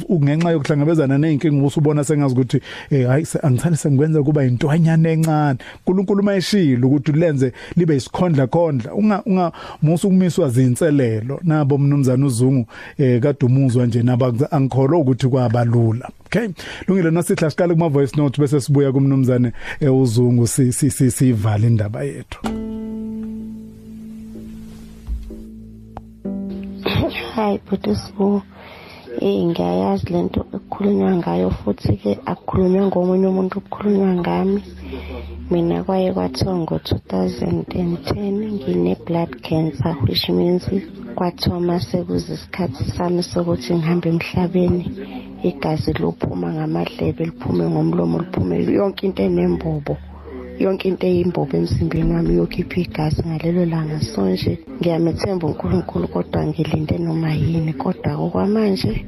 [0.09, 2.61] ungenxa yokuhlangabezana nezinkinga usubona sengazi ukuthi
[2.91, 5.59] eh hayi angithani sengikwenza kuba intwanyana encane.
[5.78, 11.41] uNkulunkulu mayeshilo ukuthi lenze libe isikhondla khondla unga unga musu kumiswa zinselelo.
[11.43, 12.66] Nabo mnumzana uzungu
[12.99, 16.55] eh kade umuzwa nje naba angikholwa ukuthi kwabalula okay.
[16.89, 22.39] Lungile nasihla siqala kuma voice note bese sibuya kumnumzane euzungu si si sivala indaba yethu.
[27.34, 28.43] Hi Budusibu
[29.25, 34.61] Eh ngiyayazi lento ekukhulunywa ngayo futhi ke akukhulunywa ngomunye umuntu okukhulunywa ngami.
[35.51, 40.64] Mina kwaye kwathiwa ngo-2010 ngine-blood cancer which means
[41.17, 44.85] kwathiwa mase kuzisikhathi sami sokuthi ngihambe emhlabeni
[45.49, 49.95] igazi lophuma ngamadlebe liphume ngomlomo liphume yonke into enembobo
[50.59, 56.98] yonke into eyimbobo emzimbeni wami yokhipha igazi ngalelo langa so nje ngiyamethemba unkulunkulu kodwa ngilinde
[56.98, 57.72] noma yini.
[57.72, 59.04] Kodwa okwamanje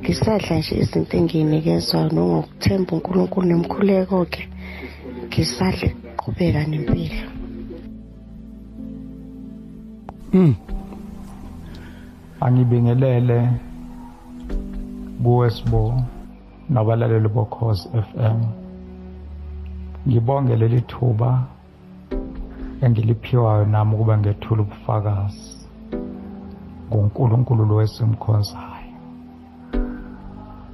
[0.00, 4.42] ngisadla nje izinto engiyinikezwayo nongokuthemba unkulunkulu nemkhuleko-ke.
[5.26, 5.88] Ngisadle
[6.18, 7.28] qhubeka nempilo.
[12.40, 13.38] Angibingelele
[15.22, 16.02] kuwe sibo
[16.68, 18.61] nabalaleli bokhozi FM
[20.06, 21.30] ngibonge leli thuba
[22.84, 25.50] engiliphiwayo nami ukuba ngethule ubufakazi
[26.88, 28.98] ngoNkulunkulu lo esimkhonzayo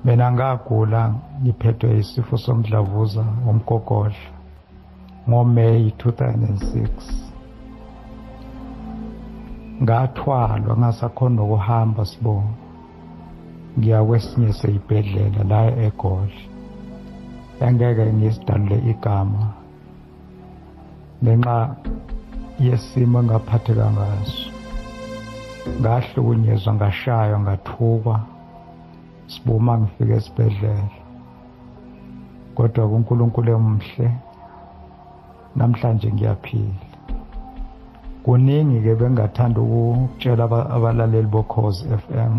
[0.05, 1.03] mina ngagula
[1.43, 4.31] ngiphethwe isifo somdlavuza womgogodla
[5.29, 7.29] ngoMay 2006
[9.83, 12.55] ngathwalwa ngasakhona ukuhamba sibona
[13.79, 16.41] ngiya kwesinye seyibhedlela la eGoli.
[17.61, 19.45] Engeke ngisidalule igama.
[21.23, 21.59] Ngenxa
[22.61, 24.51] yesimo engaphatheka ngaso
[25.81, 28.17] ngahlukunyezwa ngashaywa ngathukwa
[29.31, 30.99] sibuma ngifike esibhedlela.
[32.55, 34.09] Kodwa kuNkulunkulu emhle
[35.57, 36.87] namhlanje ngiyaphila.
[38.25, 40.45] Kuningi ke bengathanda ukutshela
[40.75, 42.35] abalaleli bokhozi FM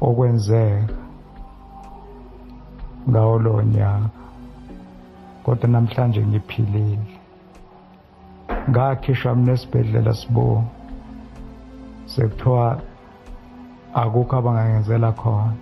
[0.00, 1.05] okwenzeka
[3.08, 4.08] ngawo lo nyaka
[5.44, 7.06] kodwa namhlanje ngiphilile.
[8.70, 10.64] Ngakhishwa mina esibhedlela sibo.
[12.06, 12.64] Sekuthiwa
[13.94, 15.54] akukho abangangenzela khona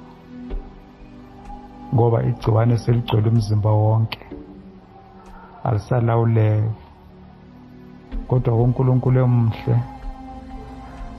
[1.95, 4.23] ngoba igciwane seligcwele umzimba wonke.
[5.65, 6.71] Alisalawuleki
[8.29, 9.77] kodwa uNkulunkulu emhle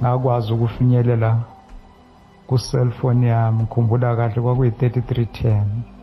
[0.02, 1.32] ngakwazi ukufinyelela
[2.48, 5.95] ku cellphone yami ngikhumbula kahle kwakuyi 3310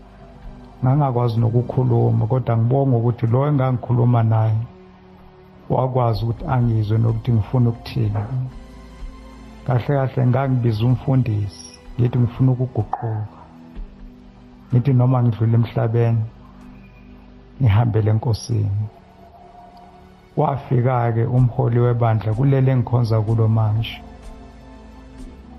[0.82, 4.62] ngangakwazi nokukhuluma kodwa ngibonga ukuthi lo engangikhuluma naye
[5.70, 8.22] wakwazi ukuthi angizwe nokuthi ngifuna ukuthini.
[9.66, 13.12] Kahle kahle ngangibiza umfundisi ngithi ngifuna ukuguquka.
[14.70, 16.24] Ngithi noma ngidlule emhlabeni
[17.60, 18.86] ngihambele enkosini.
[20.36, 24.02] Wafika-ke umholi webandla kulele engikhonza kulo manje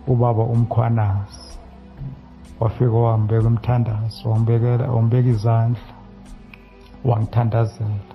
[0.08, 1.43] ubaba umkhwanazi.
[2.64, 5.94] Wafika wangibeka umthandazo wangibekela wangibeka izandla
[7.10, 8.14] wangithandazela.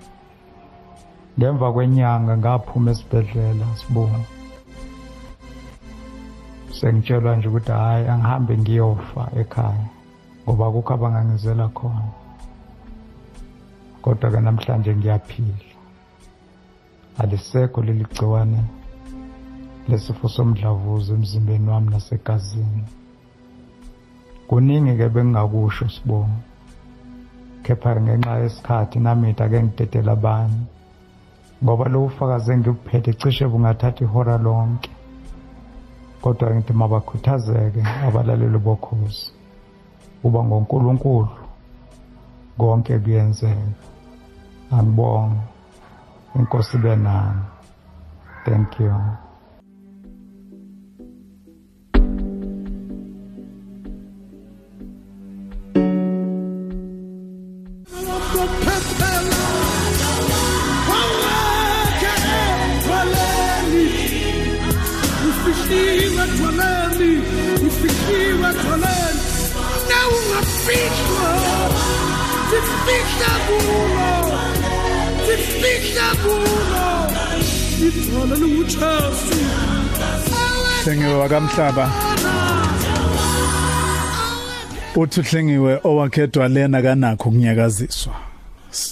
[1.36, 4.24] Ngemva kwenyanga ngaphuma esibhedlela sibona.
[6.76, 9.86] Sengitshelwa nje ukuthi hhayi angihambe ngiyofa ekhaya
[10.42, 12.12] ngoba kukho abangangizela khona.
[14.02, 15.66] Kodwa-ke namhlanje ngiyaphila.
[17.20, 18.60] Alisekho leli gciwane
[19.88, 22.97] lesifo somdlavuza emzimbeni wami nasegazini.
[24.48, 26.48] Kuningi-ke bengingakusho sibonga
[27.68, 30.64] kepha ngenxa yesikhathi namida ake ngidedela abanye.
[31.62, 34.90] Ngoba lo ufakazi engibuphethe cishe bungathatha ihora lonke.
[36.22, 39.24] Kodwa ngithi mabakhuthazeke abalaleli bokhozi.
[40.26, 41.36] Uba ngonkulunkulu
[42.58, 43.74] konke kuyenzeka.
[44.76, 45.42] Angibonga
[46.36, 47.44] inkosi ibe nami.
[48.44, 49.27] Thank you.
[77.88, 79.34] Idwala lunguJesu.
[80.84, 81.92] Hlengiwe wakamhlaba.
[84.96, 88.12] Uthi hlengiwe owakhedwa lena kanakho kunyakaziswa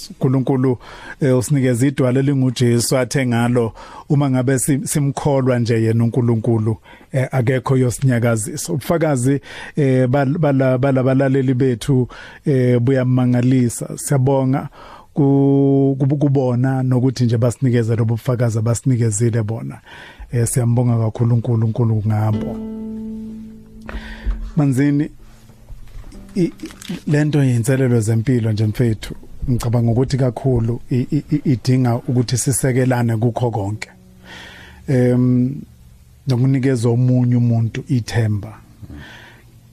[0.09, 0.77] uNkulunkulu
[1.21, 3.73] eh, usinikeza idwala elinguJesu athe ngalo
[4.09, 6.77] uma ngabe sim- simkholwa nje yena uNkulunkulu
[7.11, 8.73] eh, akekho yosinyakazisa.
[8.73, 9.41] Ubufakazi
[9.75, 12.07] eh, bal- bala balabalaleli bethu
[12.79, 14.69] buyamangalisa siyabonga.
[15.17, 19.81] Kubona nokuthi nje basinikeze lobo bufakazi abasinikezile bona.
[20.31, 22.57] Eh siyambonga kakhulu uNkulunkulu ngabo
[24.57, 25.09] manzini
[27.07, 29.15] lento yinselelo zempilo nje mfethu
[29.49, 30.81] ngicabanga ukuthi kakhulu
[31.45, 33.89] idinga ukuthi sisekelane kukho konke.
[34.87, 35.55] Em
[36.27, 38.59] nokunikeza omunye umuntu ithemba.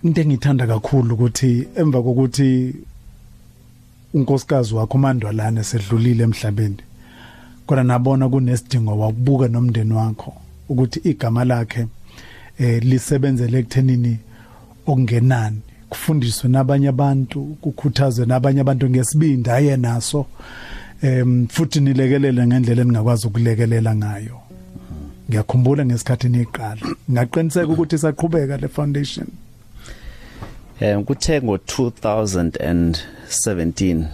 [0.02, 2.74] Into engithanda kakhulu ukuthi emva kokuthi
[4.14, 6.76] unkosikazi wakho uMandwalane sedlulile emhlabeni.
[7.66, 10.32] Kodwa nabona kunesidingo wakubuka nomndeni wakho
[10.68, 11.86] ukuthi igama lakhe
[12.58, 14.18] eh lisebenzele ekuthenini
[14.86, 15.60] okungenani.
[15.90, 20.26] Kufundiswe nabanye abantu kukhuthazwe nabanye abantu ngesibindi aye naso
[21.02, 24.40] em futhi nilekelele ngendlela eningakwazi ukulekelela ngayo.
[25.28, 29.26] Ngiyakhumbula ngesikhathi niqala ngaqiniseka ukuthi saqhubeka le foundation.
[30.80, 34.04] Um kuthe ngo 2017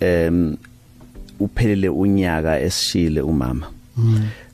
[0.00, 0.56] um
[1.40, 3.66] uphelele unyaka esishile umama.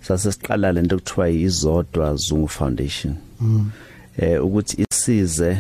[0.03, 3.15] Sase siqala lento kuthiwa izodwa Zungu Foundation.
[4.19, 5.59] Eh ukuthi isize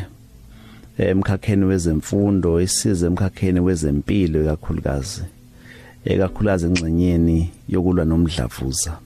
[0.98, 5.22] emkhakheni wezemfundo, isize emkhakheni wezempilo kakhulukazi.
[6.04, 8.98] Ekakhulukazi engxenyeni yokulwa nomdlavuza.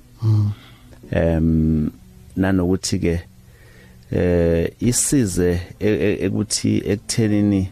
[1.11, 1.91] Em
[2.37, 3.20] nanokuthi ke
[4.12, 7.68] eh isize ekuthi ekuthenini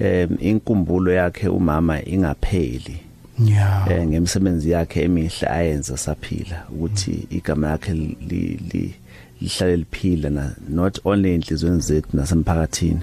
[0.00, 3.00] em inkumbulo yakhe umama ingapheli.
[3.44, 8.94] Yeah eh ngemisebenzi yakhe emihle ayenza saphila ukuthi igama lakhe li li
[9.40, 13.00] lihlale liphila na not only enhlizweni zethu nasemphakathini.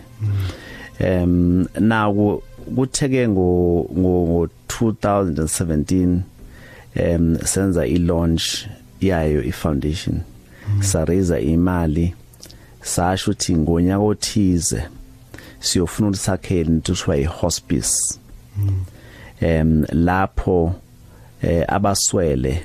[0.99, 2.43] Em nawo
[2.75, 6.19] kutheke ngo ngo 2017
[6.95, 8.67] em senza i launch
[9.01, 10.19] yayo i foundation
[10.79, 12.13] sareza imali
[12.85, 14.83] sasho ukuthi ngonyaka othize
[15.59, 18.19] siyofuna ukusakhela into kuthiwa i-hospice.
[19.41, 20.75] Em lapho
[21.41, 22.63] eh abaswele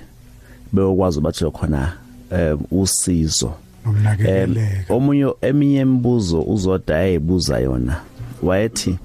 [0.73, 1.93] beyokwazi bathola khona
[2.31, 3.55] eh usizo.
[3.85, 4.95] Nokunakekeleka.
[4.95, 8.01] Omunye eminye imibuzo uzoda ayibuza yona
[8.43, 8.99] wayethi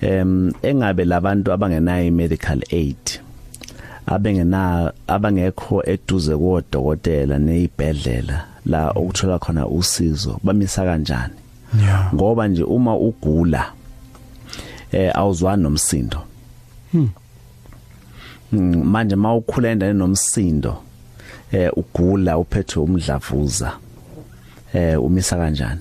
[0.00, 3.20] em engabe labantu abangenayo medical aid
[4.06, 11.34] abengena abangekho eduze kodokotela nezibhedlela la okuthola khona usizo bamisa kanjani?
[11.80, 12.14] Yeah.
[12.14, 13.72] Ngoba nje uma ugula
[14.92, 16.18] eh awuzwani nomsindo.
[16.92, 17.10] Hmm.
[18.84, 20.82] Manje mawukhula endaweni nomsindo
[21.52, 23.72] eh ugula uphethwe umdlavuza
[24.74, 25.80] eh umisa kanjani?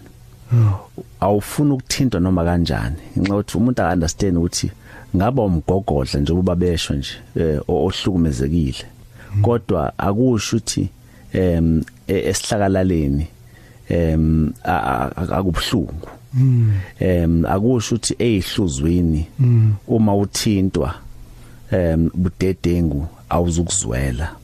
[1.20, 2.96] Awufuna ukuthintwa noma kanjani?
[3.20, 4.72] Ngenxa ukuthi umuntu aka understand ukuthi
[5.16, 8.86] ngaba umgogodla nje kuba besho nje eh, ohlukumezekile.
[9.42, 10.90] Kodwa akusho ukuthi
[11.34, 11.84] em
[12.16, 13.28] esihlakalaleni
[13.90, 16.08] em akubhlungu
[17.00, 19.28] em akusho ukuthi ezihluzwini
[19.88, 20.96] uma uthintwa
[21.72, 24.36] em budedengu awuzukuzwela.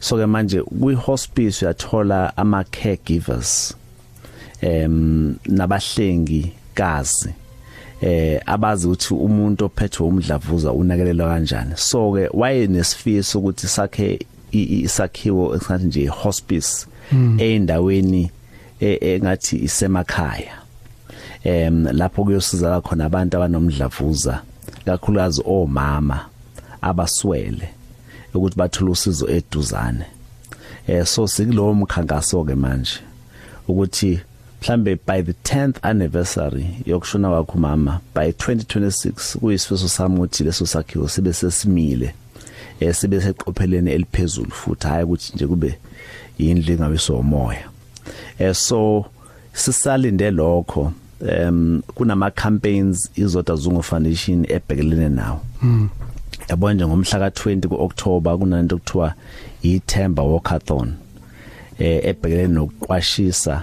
[0.00, 3.74] So ke manje kwi hospice uyathola ama caregivers
[4.60, 7.34] em nabahlengi kazi
[8.00, 11.72] eh abazi ukuthi umuntu ophethwe umdlavuza unakelelwa kanjani.
[11.76, 14.18] So ke waye nesifiso ukuthi sakhe
[14.52, 16.86] isakhiwo esingathi nje hospice
[17.38, 18.30] endaweni
[18.80, 20.52] e- engathi isemakhaya.
[21.44, 24.42] Em lapho kuyosiza khona abantu abanomdlavuza
[24.84, 26.26] kakhulukazi omama
[26.82, 27.68] abaswele
[28.34, 30.06] ukuthi bathole usizo eduzane.
[30.86, 33.00] Eh so sikulowo mkhankaso ke manje
[33.68, 34.20] ukuthi
[34.62, 41.08] mhlambe by the 10th anniversary yokushona kwakho mama by 2026 kuyisifiso sami ukuthi leso sakhiwo
[41.08, 42.14] sibe sesimile
[42.80, 45.78] eh sibe seqopheleni eliphezulu futhi hayi ukuthi nje kube
[46.38, 47.68] yindlu engabiso umoya
[48.38, 49.04] eh so
[49.52, 50.92] sisalinde lokho
[51.28, 55.40] em kunama campaigns izodwa Zungu Foundation ebhekelene nawo.
[56.48, 59.14] Yabona nje ngomhla ka20 kuOctober kunanto kuthiwa
[59.62, 60.94] iThemba Walkathon
[61.78, 63.62] eh ebhekelene nokuqwashisa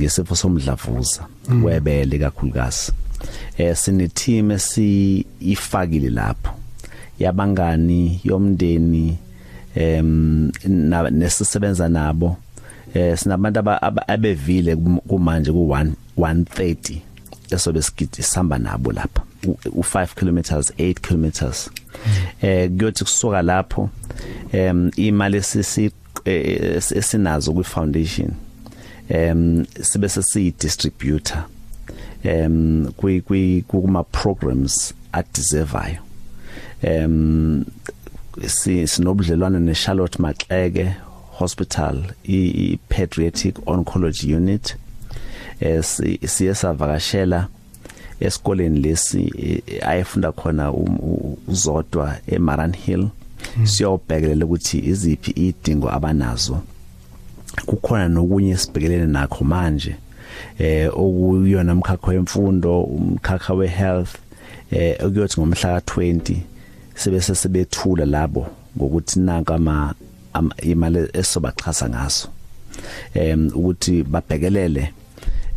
[0.00, 1.26] ngesifo somdlavuza
[1.62, 2.92] webele kakhulukazi.
[3.58, 6.50] Eh sine team esifakile lapho.
[7.18, 9.18] Yabangani yomndeni
[9.76, 12.36] em na- nesisebenza nabo.
[12.94, 17.00] Eh sinabantu aba- aba- abevile kum- kumanje ku1 130
[17.50, 19.22] esobe sigidi sihamba nabo lapha.
[19.66, 20.38] U5 km
[20.78, 21.24] 8 km
[22.42, 23.90] eh kuyothi kusuka lapho
[24.52, 25.90] em imali esisi
[26.24, 28.30] eh, esinazo kwi foundation
[29.08, 31.44] em sibe sesiyi distributor
[32.24, 35.98] em kwi kwi kuma programs adeservayo
[36.82, 37.95] em si
[38.86, 40.94] sinobudlelwane ne Charlotte Maxeke
[41.38, 44.76] Hospital i i pediatric oncology unit.
[45.60, 47.48] Eh si- siye savakashela
[48.20, 50.72] esikoleni lesi eh, ayefunda khona
[51.48, 53.08] uzodwa eMaran Hill.
[53.64, 56.58] Siyobhekelela ukuthi iziphi idingo abanazo.
[57.66, 59.96] Kukhona nokunye esibhekelene nakho manje
[60.58, 64.14] eh okuyona umkhakha wemfundo umkhakha wehealth
[64.70, 66.36] eh okuyothi ngomhla ka20
[66.96, 69.94] sebese sebethula labo ngokuthi nanka ama
[70.62, 72.28] imali esobaxhasa ngaso.
[73.14, 74.92] Em ukuthi babhekelele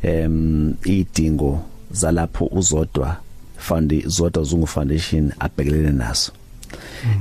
[0.03, 1.59] em idingo
[1.91, 3.17] zalapho uzodwa
[3.57, 6.31] fund zodwa zungu foundation abhekelele naso.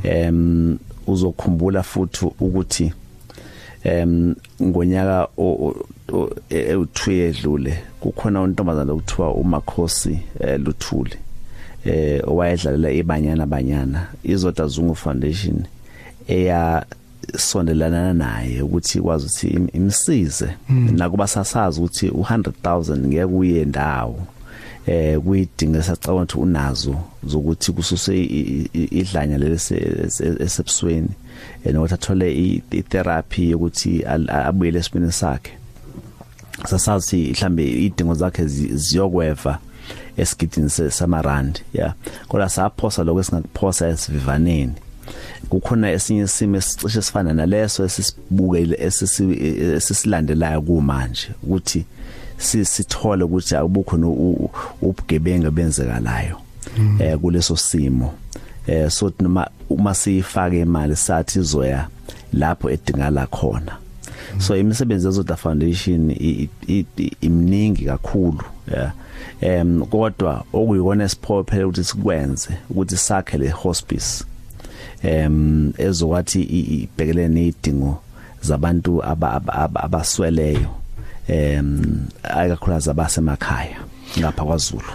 [0.03, 2.93] Em uzokhumbula futhi ukuthi
[3.85, 11.17] em ngonyaka u2 edlule kukhona untombazana okuthiwa uMakhosi eh, Luthuli.
[11.85, 15.65] Eh owayedlalela ibanyana banyana izodwa zungu foundation
[16.29, 16.87] eya
[17.37, 20.49] sondelana naye ukuthi ikwazi ukuthi imsize.
[20.69, 24.21] Nakuba sasazi ukuthi u100000 ngeke kuye ndawo
[24.87, 28.25] eh kuyidinga sacabanga ukuthi unazo zokuthi kususe
[28.73, 31.09] idlanya lesebusweni
[31.65, 35.53] enokuthi athole itherapy yokuthi abuyele esipini sakhe.
[36.67, 39.59] Sasazi mhlambe idingo zakhe ziyokweva.
[40.19, 41.95] Esigidini samarand yeah
[42.29, 44.73] kodwa saphosa lokho esingakuphosa esivivaneni.
[45.49, 48.77] Kukhona esinye isimo esicishe sifana naleso esisibukele
[49.77, 51.85] esisilandelayo kumanje ukuthi
[52.39, 53.97] sithole ukuthi akubukho
[54.83, 56.37] ubugebenga benzekalayo
[57.01, 58.15] eh kuleso simo.
[58.67, 61.89] Eh so noma uma sifake imali sathi izoya
[62.33, 63.77] lapho edingala khona.
[64.39, 66.11] So imisebenzi yezoda foundation
[67.21, 68.93] iminingi kakhulu yeah
[69.41, 74.25] em kodwa okuyikona esiphophele ukuthi sikwenze ukuthi sakhe le hospice.
[75.03, 78.03] Em ezokwathi ibhekelene nezidingo
[78.43, 79.03] zabantu
[79.85, 80.71] abasweleyo
[81.29, 83.79] em ayikakhulaza abasemakhaya
[84.19, 84.93] ngapha kwaZulu.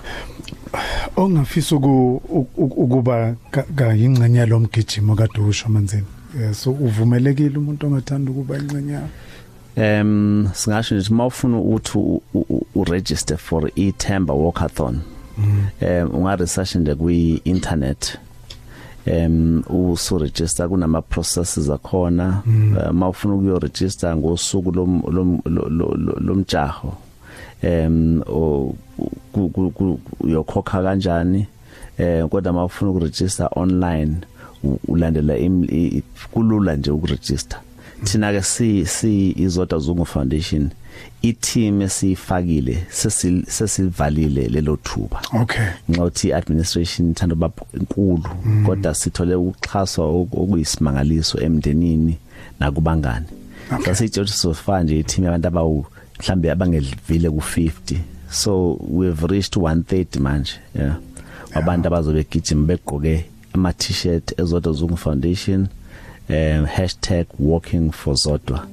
[1.15, 3.35] Ongafisa ukuba
[3.75, 6.07] kayingcenye lo mgijimo kadusho manzini
[6.53, 8.99] so uvumelekile umuntu ongathanda ukuba ingcenye
[9.75, 11.97] em singasho nje mawufuna ukuthi
[12.75, 14.99] u register for iThemba walkathon
[15.81, 18.17] em unga research nje kwi internet
[19.05, 22.41] em uso register kunama processes akhona
[22.91, 24.71] mawufuna ukuyo register ngosuku
[26.21, 26.93] lomjaho.
[27.61, 28.21] Em
[30.19, 31.47] uyokhokha kanjani?
[31.97, 34.15] Eh kodwa mawufuna ukuregister online
[34.87, 35.35] ulandela
[36.31, 37.59] kulula nje ukuregister
[38.03, 40.69] thina ke si si izodwa zungu foundation
[41.21, 42.85] i-team esifakile
[43.47, 45.21] sesivalile lelo thuba.
[45.41, 45.65] Okay.
[45.91, 48.23] Ngokuthi administration ithanda baba enkulu
[48.65, 52.17] kodwa sithole ukuxhaswa okuyisimangaliso emndenini
[52.59, 53.25] nakubangani.
[53.85, 55.85] Sasitshothi sofa nje i-team yabantu abawu
[56.19, 57.97] mhlambe abangedlile ku50
[58.31, 60.97] so we've reached 130 manje yeah.
[61.53, 65.67] Abantu abazobe gijima begqoke ama t-shirt ezodwa zungu foundation.
[66.29, 66.67] Um
[67.39, 68.67] #walking for zodwa.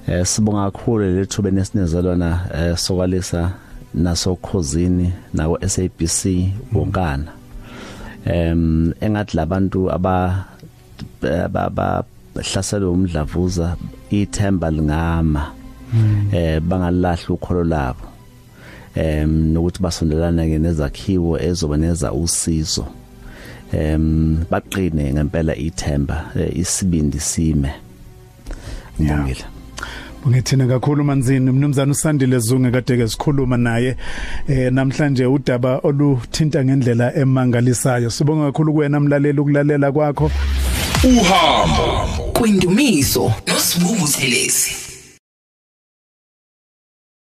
[0.08, 3.52] eh sibonga kakhulu lethuba nesinezelwana eh sokwalisa
[3.94, 7.32] nasokhozini nawo SABC wonkana
[8.26, 10.46] em engathi labantu aba
[11.24, 13.76] abahlaselwe umdlavuza
[14.10, 15.52] ithemba lingama.
[16.32, 18.06] Eh bangalahla ukholo labo.
[18.96, 22.86] Em nokuthi basondelana ke nezakhiwo ezoba neza usizo.
[23.74, 27.72] Em baqine ngempela ithemba isibindi sime.
[29.00, 29.46] Ngibongile.
[30.28, 31.52] Ngithina kakhulu manzini.
[31.52, 33.98] Mnumzana uSandile Zungu kade ke sikhuluma naye.
[34.48, 38.10] Eh namhlanje udaba oluthinta ngendlela emangalisayo.
[38.10, 40.32] Sibonga kakhulu kuwena mlaleli ukulalela kwakho.
[41.04, 42.08] Uhambo.
[42.34, 44.83] Kwindumiso nosibungu thelezi